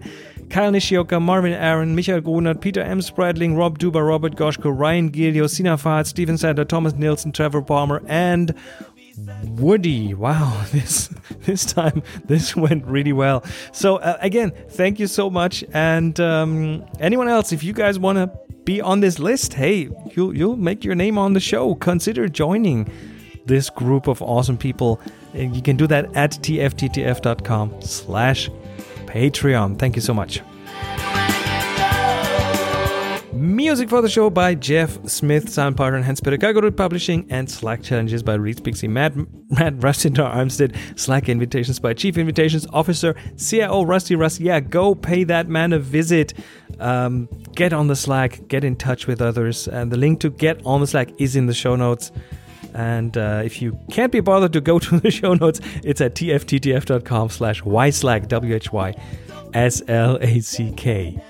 Kyle 0.51 0.71
Nishioka, 0.71 1.21
Marvin 1.21 1.53
Aaron, 1.53 1.95
Michael 1.95 2.21
Grunert, 2.21 2.61
Peter 2.61 2.81
M. 2.81 3.01
Spradling, 3.01 3.57
Rob 3.57 3.79
Duba, 3.79 4.07
Robert 4.07 4.37
Goshko, 4.37 4.77
Ryan 4.77 5.11
Gilio, 5.11 5.49
Sina 5.49 5.77
Fahad, 5.77 6.07
Stephen 6.07 6.37
Sander, 6.37 6.65
Thomas 6.65 6.95
Nielsen, 6.95 7.33
Trevor 7.33 7.63
Palmer, 7.63 8.03
and 8.07 8.55
Woody. 9.45 10.15
Wow, 10.15 10.65
this 10.73 11.09
this 11.41 11.65
time 11.65 12.03
this 12.25 12.57
went 12.65 12.85
really 12.87 13.13
well. 13.13 13.45
So 13.73 13.97
uh, 13.97 14.19
again, 14.21 14.53
thank 14.71 14.99
you 14.99 15.07
so 15.07 15.31
much. 15.31 15.65
And 15.73 16.19
um, 16.21 16.85
anyone 17.01 17.29
else, 17.29 17.53
if 17.53 17.63
you 17.63 17.73
guys 17.73 17.99
want 17.99 18.19
to 18.19 18.31
be 18.65 18.81
on 18.81 19.01
this 19.01 19.19
list, 19.19 19.55
hey, 19.55 19.89
you'll 20.13 20.37
you'll 20.37 20.57
make 20.57 20.85
your 20.85 20.95
name 20.95 21.19
on 21.19 21.33
the 21.33 21.41
show. 21.41 21.75
Consider 21.77 22.29
joining 22.29 22.91
this 23.47 23.71
group 23.71 24.07
of 24.07 24.23
awesome 24.23 24.57
people. 24.57 25.01
You 25.35 25.63
can 25.63 25.77
do 25.77 25.87
that 25.89 26.15
at 26.15 26.33
tfttf.com 26.33 27.81
slash 27.81 28.51
Patreon. 29.13 29.79
Thank 29.79 29.97
you 29.97 30.03
so 30.03 30.15
much. 30.15 30.41
Music 33.33 33.89
for 33.89 34.01
the 34.01 34.09
show 34.09 34.31
by 34.31 34.55
Jeff 34.55 35.05
Smith, 35.09 35.49
sound 35.49 35.77
partner 35.77 35.97
and 35.97 36.05
Hans 36.05 36.21
Peter 36.21 36.37
Gagorut 36.37 36.77
Publishing, 36.77 37.27
and 37.29 37.51
Slack 37.51 37.83
challenges 37.83 38.23
by 38.23 38.35
Reed 38.35 38.63
Pixie, 38.63 38.89
Matt, 38.89 39.17
Matt 39.51 39.75
Rustintar 39.79 40.33
Armstead, 40.33 40.77
Slack 40.99 41.29
invitations 41.29 41.81
by 41.81 41.93
Chief 41.93 42.17
Invitations 42.17 42.67
Officer, 42.73 43.17
CIO 43.37 43.83
Rusty 43.83 44.15
Russ. 44.15 44.39
Yeah, 44.39 44.61
go 44.61 44.95
pay 44.95 45.25
that 45.25 45.49
man 45.49 45.73
a 45.73 45.79
visit. 45.79 46.35
Um, 46.79 47.29
get 47.55 47.73
on 47.73 47.89
the 47.89 47.97
Slack, 47.97 48.47
get 48.49 48.65
in 48.65 48.77
touch 48.77 49.07
with 49.07 49.21
others, 49.21 49.67
and 49.67 49.91
the 49.91 49.97
link 49.97 50.21
to 50.21 50.31
get 50.31 50.65
on 50.65 50.81
the 50.81 50.87
Slack 50.87 51.11
is 51.19 51.35
in 51.35 51.47
the 51.47 51.55
show 51.55 51.75
notes. 51.75 52.13
And 52.75 53.17
uh, 53.17 53.43
if 53.45 53.61
you 53.61 53.79
can't 53.91 54.13
be 54.13 54.21
bothered 54.21 54.53
to 54.55 54.61
go 54.61 54.79
to 54.87 55.01
the 55.01 55.11
show 55.11 55.35
notes, 55.35 55.61
it's 55.83 56.01
at 56.01 56.15
tfttf.com 56.15 57.31
slash 57.31 57.63
whyslack, 57.63 58.29
W-H-Y, 58.29 58.95
S-L-A-C-K. 59.55 61.23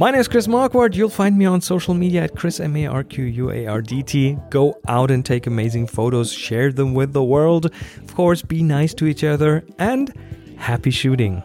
My 0.00 0.10
name 0.10 0.20
is 0.20 0.28
Chris 0.28 0.46
Marquardt. 0.46 0.94
You'll 0.94 1.10
find 1.10 1.36
me 1.36 1.44
on 1.44 1.60
social 1.60 1.92
media 1.92 2.22
at 2.22 2.34
Chris 2.34 2.58
M 2.58 2.74
A 2.74 2.86
R 2.86 3.04
Q 3.04 3.24
U 3.24 3.50
A 3.50 3.66
R 3.66 3.82
D 3.82 4.02
T. 4.02 4.38
Go 4.48 4.80
out 4.88 5.10
and 5.10 5.22
take 5.26 5.46
amazing 5.46 5.88
photos, 5.88 6.32
share 6.32 6.72
them 6.72 6.94
with 6.94 7.12
the 7.12 7.22
world. 7.22 7.66
Of 7.66 8.14
course, 8.14 8.40
be 8.40 8.62
nice 8.62 8.94
to 8.94 9.04
each 9.04 9.24
other, 9.24 9.62
and 9.78 10.10
happy 10.56 10.90
shooting. 10.90 11.42